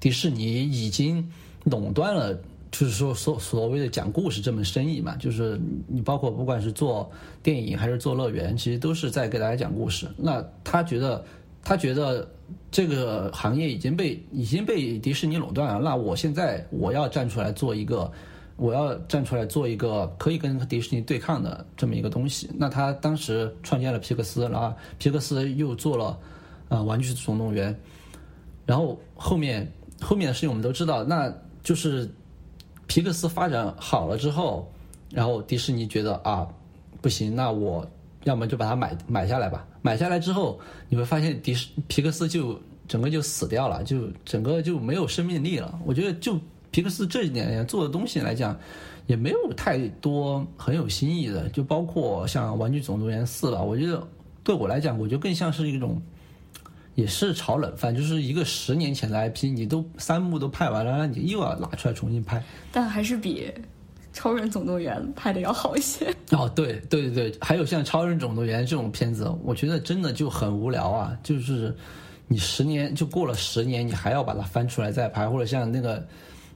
[0.00, 1.26] 迪士尼已经
[1.64, 2.34] 垄断了，
[2.70, 7.10] 就是说所所谓的讲故事这门生意嘛，就是你包括不管是做
[7.42, 10.08] 电影还是做乐园，其实都是在给大家讲故事。
[10.16, 11.24] 那他觉得。
[11.66, 12.28] 他觉得
[12.70, 18.10] 这个行业已经被已经被迪士尼垄断了，那我现在我要站出来做一个，
[18.56, 22.50] 我要站出来做一个可以跟迪士尼对抗的这么一个东西。
[22.56, 26.18] 那他当时创建了皮克斯，然后皮克斯又做了
[26.68, 27.76] 呃玩具总动员，
[28.66, 29.70] 然后后面
[30.00, 31.32] 后面的事情我们都知道，那
[31.62, 32.10] 就是
[32.86, 34.68] 皮克斯发展好了之后，
[35.10, 36.46] 然后迪士尼觉得啊，
[37.00, 37.86] 不行，那我
[38.24, 39.66] 要么就把它买买下来吧。
[39.80, 45.78] 买下来之后，你会发现迪士皮克斯就整个就死掉了，就整个就没有生命力了。
[45.84, 46.38] 我觉得就
[46.70, 48.58] 皮克斯这几年做的东西来讲，
[49.06, 54.06] 也没有太多很有新意的，就包括像《玩具总动员四》吧，我觉得
[54.42, 56.00] 对我来讲，我觉得更像是一种。
[56.96, 63.48] 也是炒冷饭，就是一个十年前的 IP，你都三部都拍完了，你又要拿出来重新拍，但还是比
[64.14, 66.06] 《超人总动员》拍的要好一些。
[66.30, 71.14] 哦，对对对对，还有像《超人总动员》这种片子，我觉得真的就很无聊啊！
[71.22, 71.76] 就是
[72.26, 76.02] 你十年就过了十年，你还要把它翻出来再拍，或者像那个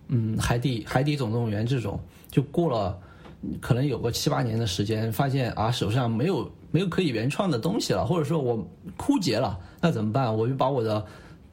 [0.06, 2.00] 嗯《海底海底总动员》这种，
[2.30, 2.98] 就过了
[3.61, 6.50] 可能有个七八年的时间，发现啊手上没有。
[6.70, 8.62] 没有可以原创的东西了，或者说我
[8.94, 10.36] 枯竭了，那怎么办？
[10.36, 11.02] 我就把我的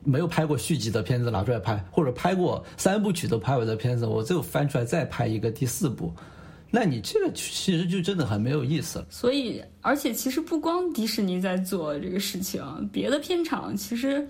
[0.05, 6.13] 没有拍过续集的片子拿出来拍，或者拍过三部曲都拍完的片子，我最后翻出来再拍一个第四部，
[6.71, 9.07] 那你这个其实就真的很没有意思了。
[9.09, 14.25] 所以，而且其实不光迪士尼在做这个事情，别的片场其实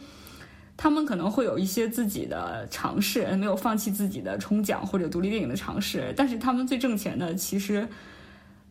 [0.78, 7.88] 他们可能会有一些自己的尝试，没有放弃自己的冲奖或者独立电影的尝试，但是他们最挣钱的其实。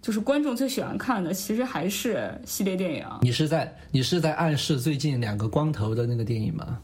[0.03, 3.07] 就是观众最喜欢看的，其实还是系列电影。
[3.23, 6.79] 你是在你是在暗示最近两个光头的那个电影吗？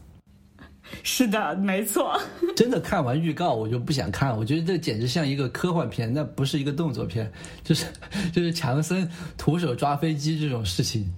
[1.03, 2.19] 是的，没错。
[2.55, 7.31] 真的看完预告我就不想看，我觉得这简直像一个科幻片，那不是一个动作片，
[7.63, 7.85] 就是
[8.33, 11.11] 就是强森徒手抓飞机这种事情，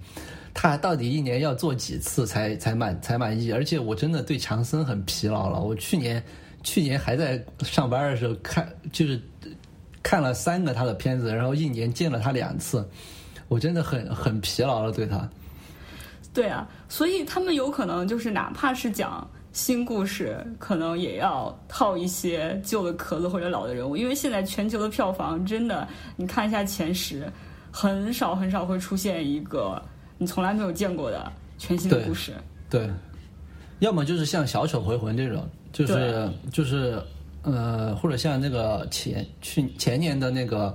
[0.52, 3.52] 他到底一年要做几次才才满才满意？
[3.52, 5.60] 而且我真的对强森很疲劳了。
[5.60, 6.22] 我去年
[6.62, 9.20] 去年还在上班的时候看，就是。
[10.06, 12.86] 看了三个他的片子，然后一年见了他两次，
[13.48, 15.26] 我真的很很疲劳了对他。
[16.34, 27.26] 对啊，所以他们有可能就是哪怕是讲新故事，可能也要套一些旧的壳子或者老的人物，因为现在全球的票房真的，你看一下前十，
[27.70, 29.80] 很少很少会出现一个
[30.18, 32.34] 你从来没有见过的全新的故事。
[32.68, 32.90] 对，
[33.78, 37.02] 要么就是像小丑回魂这种，就是就是。
[37.46, 40.74] 呃，或者像那个前去前年的那个，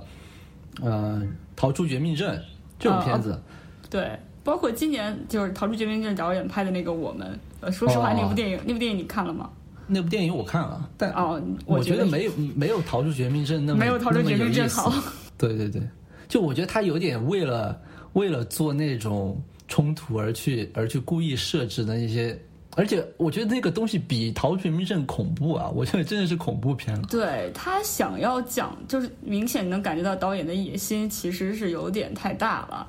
[0.80, 1.20] 呃，
[1.56, 2.40] 逃出绝命镇
[2.78, 3.42] 这种片子，
[3.90, 9.50] 对，包括今年就是逃出绝命镇导演拍的那个我们，呃，说实话，那部电影那部电影你看了吗？
[9.86, 14.92] 那部电影我看了，但哦，我觉得没有没有逃出绝命镇那么没有逃出绝命镇好。
[15.36, 15.82] 对对对，
[16.28, 17.80] 就我觉得他有点为了
[18.12, 22.38] 为了做那种冲突而去而去故意设置的一些。
[22.76, 25.68] 而且我觉得那个东西比《逃出绝命镇》恐怖啊！
[25.74, 27.02] 我觉得真的是恐怖片了。
[27.10, 32.86] 对他想要讲，就是明显能感觉到导演的野心其实是有点太大了。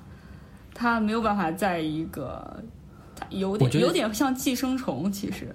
[0.75, 2.63] 他没有办法在一个，
[3.29, 5.11] 有点有点像寄生虫。
[5.11, 5.53] 其实，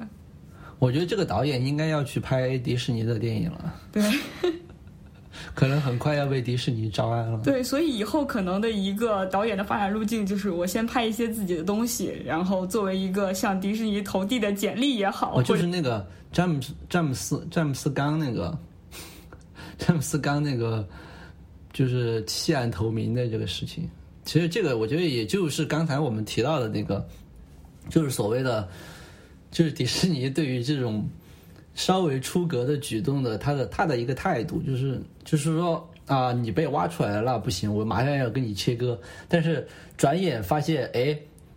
[0.79, 3.75] 我觉得这个导演应该要去拍迪士尼的电影了。
[3.93, 4.03] 对。
[5.55, 7.39] 可能很快要被迪士尼招安了。
[7.45, 15.39] 对，所以以后可能的一个导演的发展路径就是，我先拍一些自己的东西，然后作为一个向迪士尼投递的简历也好。
[15.39, 18.59] 哦，就是那个詹姆斯詹姆斯詹姆斯刚那个，
[19.77, 20.87] 詹姆斯刚那个，
[21.73, 23.89] 就是弃暗投明的这个事情。
[24.25, 27.07] 其实这个我觉得也就是刚才我们提到的那个，
[27.89, 28.69] 就是所谓的，
[29.51, 31.07] 就是迪士尼对于这种。
[31.79, 38.99] 稍微出格的举动的，他的他的一个态度就是，就是说啊，你被挖出来了，那不行，我马上要跟你切割。
[39.29, 41.15] 但是转眼发现，哎，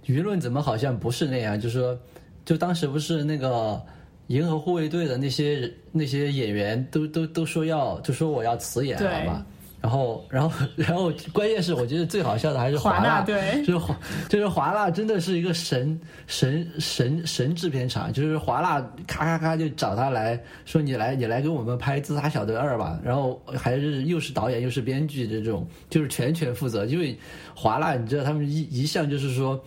[0.07, 1.57] 舆论怎么好像不是那样？
[1.57, 1.97] 就是说，
[2.43, 3.81] 就当时不是那个
[4.27, 9.45] 银河护卫队的那些那些演员都都都说要，就说我要辞演了嘛。
[9.81, 27.17] 然后，然后， 然后，关键是我觉得最好笑的还是华纳，对， 就是华，就是华纳真的是一个神神神神制片厂，就是华纳咔咔咔就找他来说你来你来给我们拍《自杀小队二》吧，然后还是又是导演又是编剧这种，就是全权负责，因为
[27.55, 29.57] 华纳你知道他们一一向就是说，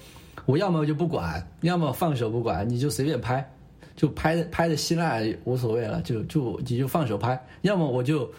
[0.44, 3.42] 我要么就不管，要么放手不管，你就随便拍，
[3.96, 8.30] 就拍拍的稀烂无所谓了，就就你就放手拍，要么我就。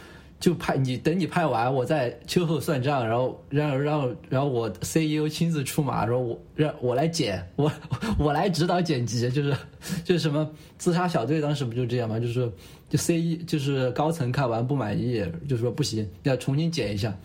[0.43, 7.71] 就拍你，等你拍完，我再秋后算账，然后让让然后我 CEO 亲自出马，然后我让我来剪，我
[8.19, 9.55] 我来指导剪辑，就是
[10.03, 12.19] 就是什么自杀小队当时不就这样吗？
[12.19, 12.51] 就是
[12.89, 17.17] 就 CE 就是高层看完不满意，就说不行，要重新剪一下，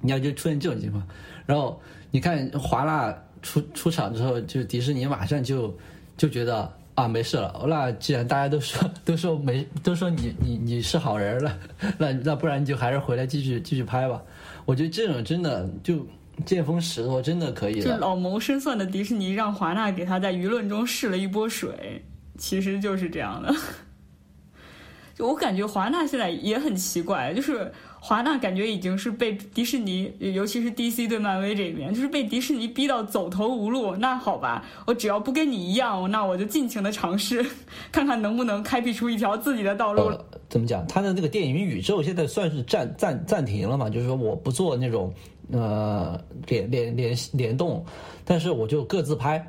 [0.00, 1.06] 你要就出现这种情况，
[1.46, 1.80] 然后
[2.10, 5.72] 你看华纳出出场之后，就迪士尼马上就
[6.16, 6.68] 就觉得。
[6.94, 7.64] 啊，没事了。
[7.66, 11.58] 那既然大家都说 都说没都说你你你是好人了，
[11.98, 14.22] 那那不然你就还是回来继续继续拍吧。
[14.64, 16.06] 我觉得这种真的就
[16.46, 17.80] 见风使舵，真的可以。
[17.82, 22.04] 就老谋深算的迪士尼让华纳给他在舆论中试了一波水，
[22.38, 23.52] 其实就是这样的。
[25.14, 27.70] 就我感觉华纳现在也很奇怪，就是
[28.06, 33.96] 华纳感觉已经是被迪士尼，尤其是 DC 对漫威这边，就是被迪士尼逼到走投无路。
[33.96, 37.42] 那好吧，我只要不跟你一样，那我就尽情的尝试，
[37.90, 40.12] 看看能不能开辟出一条自己的道路。
[40.50, 40.86] 怎么讲？
[40.86, 43.88] 他的那个电影宇宙现在算是暂暂暂停了嘛？
[43.88, 45.10] 就是说我不做那种
[45.50, 47.82] 呃联联联联动，
[48.22, 49.42] 但是我就各自拍。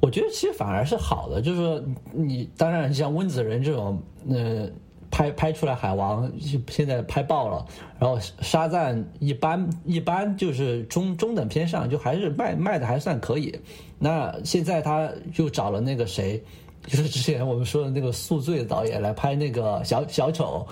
[0.00, 1.80] 我觉得其实反而是好的，就是说
[2.12, 4.68] 你当然像温子仁这种，呃，
[5.10, 6.30] 拍拍出来海王
[6.68, 7.66] 现在拍爆了，
[7.98, 13.58] 然后沙赞一般一般就是中中等偏上，就还是卖卖的还算可以。
[13.98, 16.42] 那现在他就找了那个谁，
[16.86, 20.66] 就是之前我们说的那个宿醉的导演来拍那个小小丑，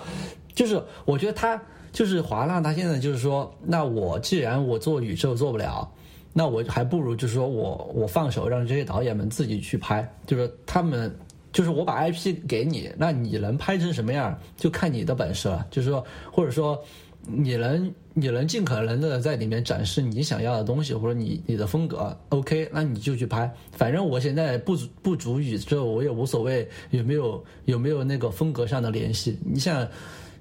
[0.53, 1.61] 就是我觉得他
[1.91, 5.89] 就是华纳，他现在就是说，那我既然我做宇宙做不了。
[6.31, 11.13] 那我还不如就是说我我放手让这些导演们自己去拍，就是他们
[11.51, 15.65] 就是我把 IP 给你，那你能拍成什么样就看你的本事了。
[15.71, 16.81] 就是说，或者说
[17.25, 23.51] 你能你能尽可能的在里面展示你想要的东西，或者你你的风格，OK，那你就去拍。
[23.71, 29.37] 反正我现在不不足宇宙，我也无所谓有没有有没有那个风格上的联系。
[29.43, 29.87] 你像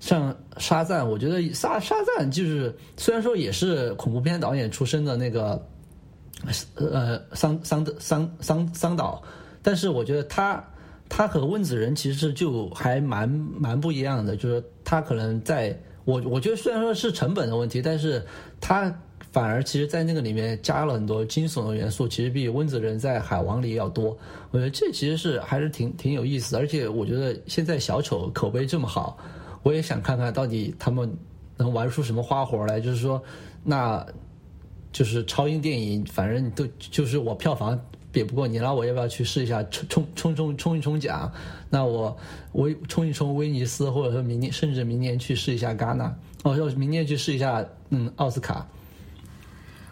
[0.01, 5.65] 像沙赞，我觉得沙沙赞就是虽然说也是恐怖片导演出身的那个。
[6.77, 9.21] 呃，桑桑桑桑桑导，
[9.61, 10.65] 但是我觉得他
[11.09, 18.25] 他和温子仁其实就还蛮蛮不一样的，就是他可能在我我觉得虽然说是成本的问题，但是
[18.61, 18.95] 他
[19.33, 24.17] 反而其实在那个里面加了很多惊悚的元素，其实比温子仁在海王里要多。
[24.51, 29.19] 我觉得这其实是还是挺挺有意思的，而且我觉得现在小丑口碑这么好，
[29.63, 31.13] 我也想看看到底他们
[31.57, 33.23] 能玩出什么花活来，就是说
[33.65, 34.07] 那。
[34.91, 37.79] 就是超英电影，反正都就是我票房
[38.11, 41.31] 比不过你，那我要不要去试一下冲冲冲冲冲一冲奖？
[41.69, 42.17] 那我
[42.53, 48.67] 我冲一冲威尼斯，或者说明年甚至明年去试一下戛纳，哦，要明年去试一下嗯奥斯卡。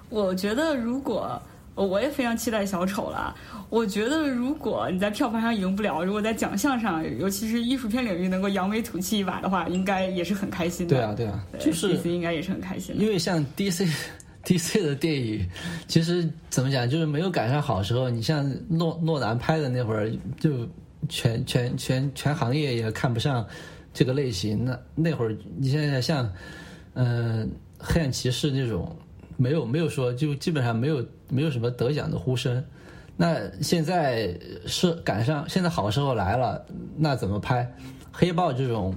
[0.09, 1.41] 我觉得如果
[1.75, 3.35] 我也非常期待小丑了，
[3.69, 10.97] 我觉得如果你在票房上赢不了，如果在奖项上，尤其是艺术片领域能够扬眉吐气一把的话，应该也是很开心的。
[10.97, 13.87] 对啊，对啊，就是应该也是很开心的，因为像 DC。
[14.47, 15.45] DC 的电影
[15.89, 18.09] 其实怎么讲，就是没有赶上好时候。
[18.09, 20.65] 你像诺诺兰拍的那会儿，就
[21.09, 23.45] 全全全全行业也看不上
[23.93, 24.65] 这个类型。
[24.65, 26.33] 那那会儿，你现在像
[26.95, 28.97] 嗯黑暗骑士那种，
[29.37, 32.65] 没有没有说，就基本上没有没有什么得奖的呼声。
[33.17, 34.33] 那现在
[34.65, 36.65] 是赶上现在好时候来了，
[36.97, 37.69] 那怎么拍？
[38.13, 38.95] 黑豹这种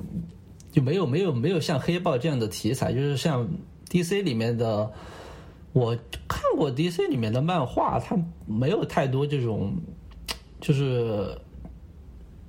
[0.72, 3.50] 就没有没有没有像黑豹这样的题材，就是像
[3.90, 4.92] DC 里面的。
[5.74, 5.96] 我
[6.28, 8.18] 看过 DC 里面的漫画，它
[8.48, 9.74] 没有太多这种，
[10.60, 11.38] 就是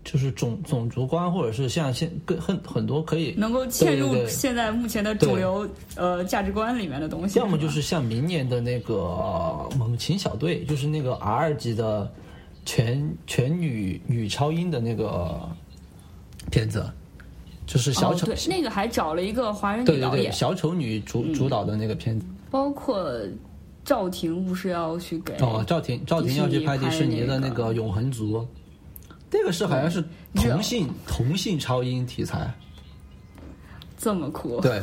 [0.03, 7.39] 就是种种族观，或者是像现更很很多可以能够嵌入现在目前的主流呃价值观里面的东西。
[7.39, 12.11] 要么就是像明年的那个猛禽小队，就是那个 R 级的
[12.65, 15.47] 全全女女超英的那个
[16.51, 16.91] 片子，
[17.67, 22.25] 就是小丑那个还找了一个华人女导演，小丑女主主导的那个片子。
[22.51, 23.09] 包括
[23.85, 28.39] 赵婷不是要去给哦，赵婷赵婷要去拍迪士尼的那个《永恒族》，
[29.31, 32.53] 这个是好像是同性同性超英题材，
[33.97, 34.61] 这么酷？
[34.61, 34.83] 对，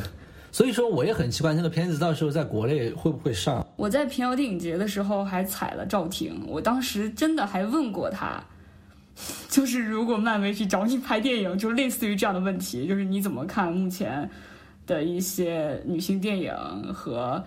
[0.50, 3.64] 所以说我也很奇怪，这个片子到时候在国内会不会上？
[3.76, 8.42] 我在平遥电影节的时候还踩了赵婷，我当时真的还问过他，
[9.48, 14.28] 就是如果漫威去找你拍电影，就类似于这样的问题，就是你怎么看目前
[14.86, 16.52] 的一些女性电影
[16.92, 17.42] 和。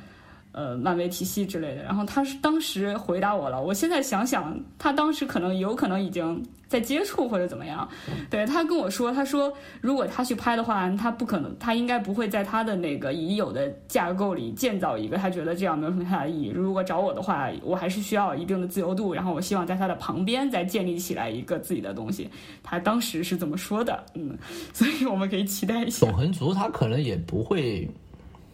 [0.53, 3.61] 呃，漫威体系之类的，然后他是当时回答我了。
[3.61, 7.87] 我现在想想，他当时可能有可能已经在接触或者怎么样。
[8.29, 16.47] 对他跟我说，他说如果他去拍的话，他不可能，他应该不会在他的那个已有的架构里建造一个，他觉得这样没有什么太大意义。
[16.49, 22.29] 如果找我的话，我还是需要一定的自由度，然后我希望在他的旁边再建立起来一个自己的东西。
[22.61, 24.37] 他当时是这么说的，嗯，
[24.73, 26.05] 所以我们可以期待一下。
[26.07, 27.89] 永恒族他可能也不会。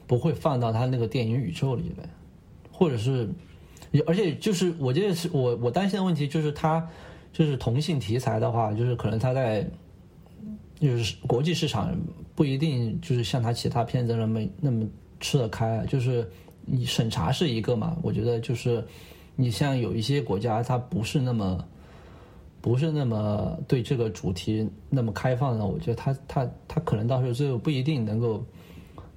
[0.08, 2.10] 不会放到他那个电影宇宙里面，
[2.72, 3.28] 或者是，
[4.06, 6.88] 而且就是我觉得是我我担心的问题就是他
[7.34, 9.70] 就是同性题材的话，就是可能他在
[10.80, 11.94] 就是国际市场
[12.36, 14.88] 不一定就是像他其他片子那么那么
[15.20, 16.26] 吃得开，就是
[16.62, 18.82] 你审查是一个嘛，我觉得就是
[19.36, 21.68] 你像有一些国家它不是那么
[22.62, 28.42] 不是那么对这个主题那么开放的，我觉得他他他可能到时候最后不一定能够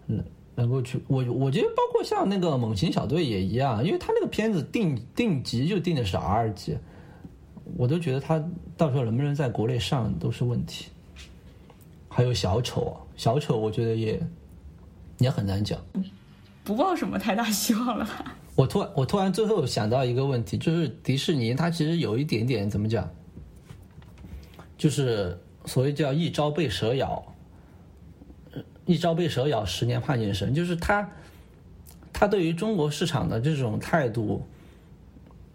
[0.08, 0.20] 嗯。
[0.60, 6.76] 能够去，我我觉得包括像那个猛禽小队也一样，因为他那个片子定定级就定的是 R 级，
[7.76, 8.42] 我都觉得他
[8.76, 10.86] 到时候能不能在国内上都是问题。
[12.08, 14.20] 还有小丑，小丑我觉得也
[15.18, 15.78] 也很难讲。
[16.62, 18.36] 不抱什么太大希望了吧？
[18.54, 23.08] 我突然我突然最后想到一个问题，就是迪士尼它其实有一点点怎么讲，
[24.76, 27.24] 就是所谓叫一朝被蛇咬，
[28.86, 31.08] 一朝被蛇咬，十年怕井绳，就是他，
[32.12, 34.42] 他对于中国市场的这种态度，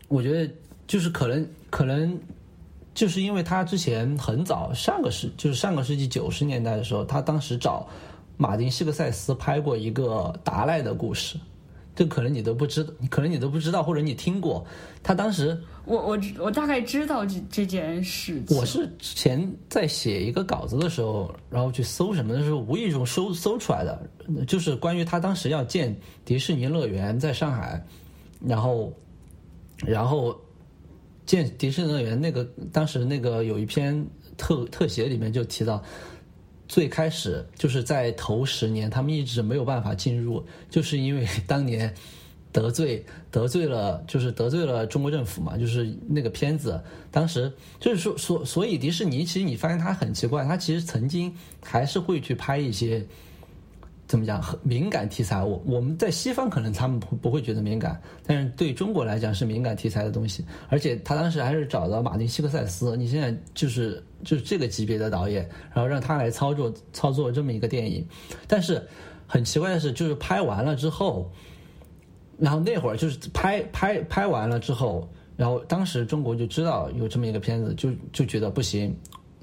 [0.07, 0.53] 我觉得
[0.87, 2.19] 就是可能可能
[2.93, 7.87] 就是因为他之前很早上个世就是上个世纪九十年代的时候，他当时找。
[8.37, 11.37] 马丁·希克塞斯拍过一个达赖的故事，
[11.95, 14.65] 这可能你都不知，可能你都不知道，或者你听过。
[15.01, 18.43] 他当时，我我我大概知道这这件事。
[18.49, 24.09] 我是之前在写一个稿子的时候，然后去搜什么的时候，无意中搜搜出来的，
[24.45, 27.81] 就是关于他当时要建迪士尼乐园在上海，
[28.45, 28.91] 然后，
[29.85, 30.37] 然后
[31.25, 32.43] 建迪士尼乐园那个
[32.73, 35.81] 当时那个有一篇特特写里面就提到。
[36.67, 41.93] 最开始就是在头十年，他们一直没有办法进入，就是因为当年
[42.51, 45.57] 得罪得罪了，就是得罪了中国政府嘛。
[45.59, 53.05] 就是那个片子，当时就是说，所所以迪士尼其实你发现它很奇怪，它其实曾经还是会去拍一些。
[54.07, 54.41] 怎么讲？
[54.41, 60.45] 很敏感题材，我我们在西方可能他们不不会觉得敏感，但是对中国来讲是敏感题材的东西。
[60.69, 68.05] 而且他当时还是找到马丁·希克塞斯，你现在就是就是这个级别的导演，然后让他来操作操作这么一个电影。
[68.47, 68.81] 但是
[69.25, 71.31] 很奇怪的是，就是拍完了之后，
[72.37, 78.95] 然后那会儿就是拍拍拍完了之后，然后当时中国就知道有这么一个片子，就就觉得不行。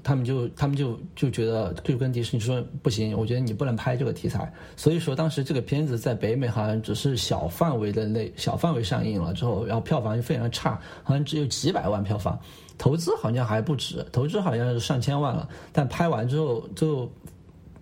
[0.03, 4.51] 他们就他们就就觉得就跟迪士尼说不行，我觉得你不能拍这个题材。
[4.75, 12.37] 所以说当时这个片子在北美好像只是小范围的那小范围上映了之后，然后票房就非常差，好像只有几百万票房，
[12.77, 15.47] 投资好像还不止，投资好像是上千万了。
[15.71, 17.09] 但拍完之后就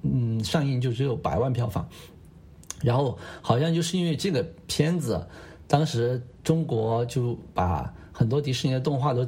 [0.04, 1.88] 嗯上映就只有百万票房，
[2.82, 5.26] 然后好像就是因为这个片子，
[5.68, 9.28] 当时中国就把很多迪士尼的动画都。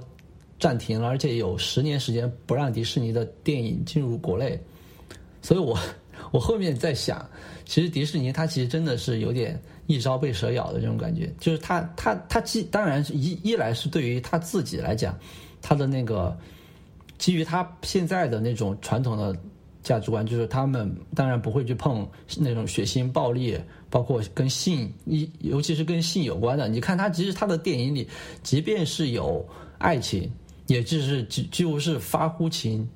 [0.64, 4.58] 暂停了，而且有十年时间不让迪士尼的电影进入国内，
[5.42, 5.78] 所以我
[6.32, 7.30] 我后面在想，
[7.66, 15.20] 其实迪士尼它其实真的是有点一朝被蛇咬的这种感觉，就是它它它既当然是一一来是对于他自己来讲，
[15.62, 16.34] 他的那个
[17.18, 19.36] 基于他现在的那种传统的
[19.84, 22.08] 价值观，就是他们当然不会去碰
[22.38, 23.60] 那种血腥暴力，
[23.90, 26.70] 包括跟性一尤其是跟性有关的。
[26.70, 28.08] 你看他其实他的电影里，
[28.44, 29.46] 即便是有
[29.78, 30.32] 爱情。
[30.74, 32.90] 也就是几几乎是发乎情，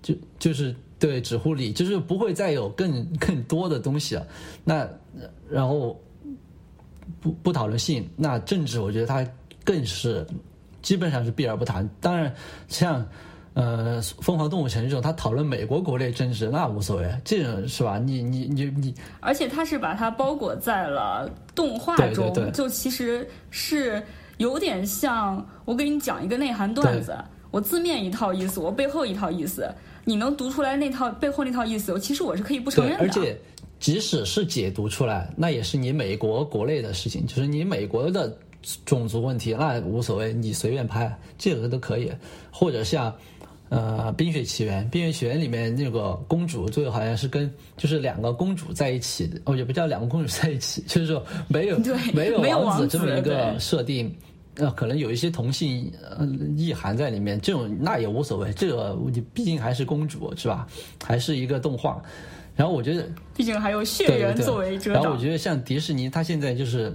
[0.00, 4.24] 就就是对止乎礼，就是不会再有更更多的东西了。
[4.62, 4.88] 那
[5.50, 6.00] 然后
[7.20, 9.26] 不不讨论性，那政治我觉得它
[9.64, 10.24] 更是
[10.82, 11.88] 基本上是避而不谈。
[12.00, 12.32] 当然，
[12.68, 13.04] 像
[13.54, 17.98] 呃《疯狂动物城》这种，他讨论美国国内政治那无所谓，这种是吧？
[17.98, 24.00] 你你你你，而且他是把它包裹在了动画中，就其实是。
[24.38, 27.16] 有点像我给你讲一个内涵段子，
[27.50, 29.68] 我字面一套意思，我背后一套意思，
[30.04, 31.98] 你能读出来那套背后那套意思？
[31.98, 33.04] 其实我是可以不承认的。
[33.04, 33.38] 而且，
[33.78, 38.36] 即使是解读出来，那也是你美国国内的事情，就是你美国的
[38.84, 42.10] 种族问题，那无所谓，你随便拍这个都可以。
[42.50, 43.14] 或者像
[43.68, 51.78] 呃《冰雪奇缘》，《冰雪奇缘》里面那个公主最后好像是跟就是两个公主在一起，哦也不叫两个公主在一起，就是说没有
[52.12, 54.14] 没有王子这么一个设定。
[54.56, 56.26] 那可能有一些同性呃
[56.56, 58.52] 意涵在里面，这种那也无所谓。
[58.54, 60.66] 这个你毕竟还是公主是吧？
[61.04, 62.02] 还是一个动画。
[62.54, 65.02] 然后我觉得，毕竟还有血缘作为遮挡。
[65.02, 66.92] 然后我觉得像迪士尼，它现在就是，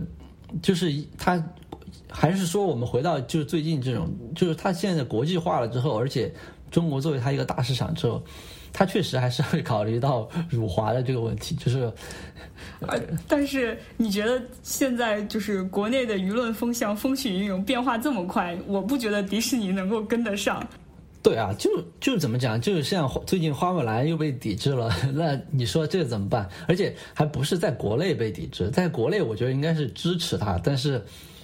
[0.62, 1.44] 就是它
[2.10, 6.34] 还是说我们回到就是最近这种，就是它现在国际化了之后，而且
[6.72, 8.24] 中国作为它一个大市场之后。
[8.74, 11.92] 它确实还是会考虑到辱华的这个问题，就是，
[12.88, 20.66] 呃，但是你觉得现在就是国内的舆论风向风起云涌，变化这么快，我不觉得迪士尼能够跟得上。
[21.24, 26.50] 对啊，就就怎么讲，就是像最近花木兰又被抵制了， 那你说这怎么办？
[26.68, 31.02] 而且还不是在国内被抵制，在国内我觉得应该是支持他，但是。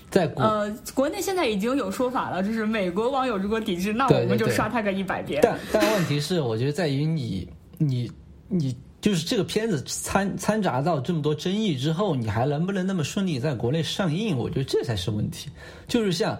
[0.10, 5.42] 在呃，国内现在已经有说法了，就是美国网友如果抵制，那我们就刷他个一百遍。
[5.44, 7.46] 但但问题是，我觉得在于你
[7.78, 8.10] 你
[8.48, 8.74] 你，
[9.08, 14.38] 就是这个片子掺掺杂到这么多争议之后，你还能不能那么顺利在国内上映？
[14.38, 15.50] 我觉得这才是问题。
[15.88, 16.38] 就是像，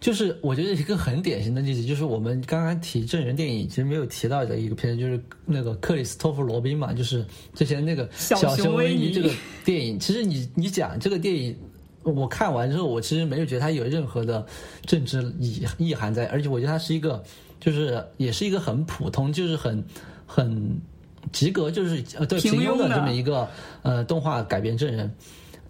[0.00, 7.24] 就是我觉得一个很典型的例子，就是我们刚刚提真人电影，其实没有提到的一个片子，就是那个克里斯托弗罗宾嘛，就是
[7.54, 9.30] 之前那个小熊维尼这个
[9.64, 9.96] 电影。
[9.96, 11.56] 其实你你讲这个电影。
[12.02, 14.44] 我看完之后，我其实没有觉得它有任何的
[14.84, 17.22] 政治意意涵在，而且我觉得它是一个，
[17.60, 19.84] 就是也是一个很普通，就是很
[20.26, 20.80] 很
[21.32, 23.48] 及格就是呃对平庸的的这么一个
[23.82, 25.10] 呃动画改编真人。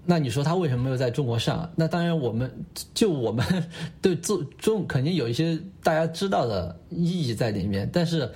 [0.07, 1.70] 那你说他为什么没有在中国上？
[1.77, 2.51] 那当然，我们
[2.95, 3.45] 就我们
[4.01, 8.28] 对中中肯定有一些大家知道的意义在里面，但是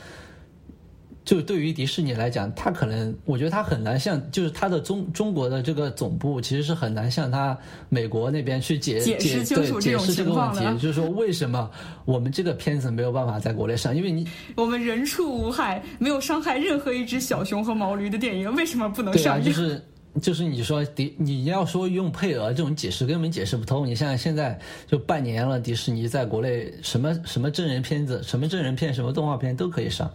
[1.24, 7.56] 就对于迪士尼来讲，他可能我觉得他很难像，就是他的中中国的这个总部其实是很难向他
[7.88, 11.70] 美国那边去解解释清楚这种释这个问题情况的，就是说为什么
[12.04, 13.96] 我们这个片子没有办法在国内上？
[13.96, 19.42] 因为你我们人畜无害，没有伤害任何一只小熊和毛驴的电影，为什么不能对啊，上？
[19.42, 19.82] 就是
[20.20, 23.86] 就是你说迪，你要说用配额这种解释根本解释不通。
[23.86, 30.08] 你像现在就半年了，迪士尼在国内什么什么真人片子、什么真人片、什么动画片都可以上，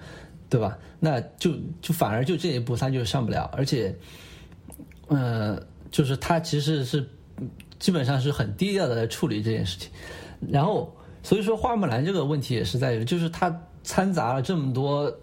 [0.49, 0.77] 对吧？
[0.99, 3.95] 那就就反而就这一步他就上不了，而且，
[5.07, 5.61] 呃，
[5.91, 7.07] 就是他其实是
[7.79, 9.89] 基本上是很低调的在处理这件事情，
[10.51, 10.93] 然后
[11.23, 15.13] 所以说花木兰这个问题也是在于，就是他掺杂了这么多。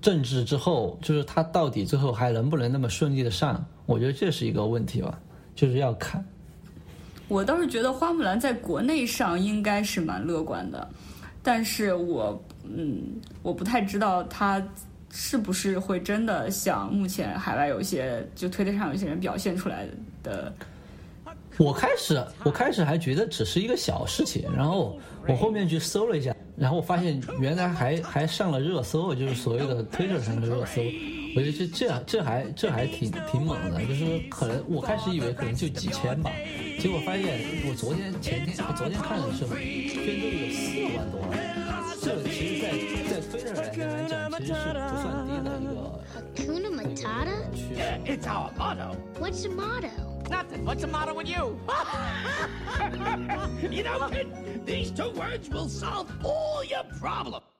[0.00, 3.64] 政治之后，就是他到底最后还能不能那么顺利的上？
[3.86, 5.18] 我觉得这是一个问题吧，
[5.54, 6.22] 就是要看。
[7.26, 10.86] 我倒是觉得花木兰在国内上应该是蛮乐观的，
[11.42, 14.62] 但是我嗯，我不太知道他
[15.10, 19.86] 是不是会真的像目前海外有些就推特上有些人表现出来
[20.22, 20.52] 的。
[21.56, 30.82] 我开始我开始还觉得只是一个小事情，然后我后面去搜了一下，然后我发现原来还还上了热搜，就是所谓的推特上的热搜。
[31.36, 36.30] 我觉得这这这还这还挺挺猛的，就是可能我开始以为可能就几千吧，
[36.78, 41.32] 结果发现我昨天前天我昨天看的时候，捐助有四万多了。
[42.00, 42.68] 这其实在
[43.08, 45.74] 在 Twitter 来来讲，其实是不算低的一个
[46.12, 47.36] Hakuna Matata?
[47.54, 48.94] 区 Yeah, it's our motto.
[49.18, 49.88] What's your motto?
[50.28, 50.64] Nothing.
[50.64, 51.56] What's the matter with you?
[53.70, 54.26] you know, kid,
[54.66, 57.53] these two words will solve all your problems.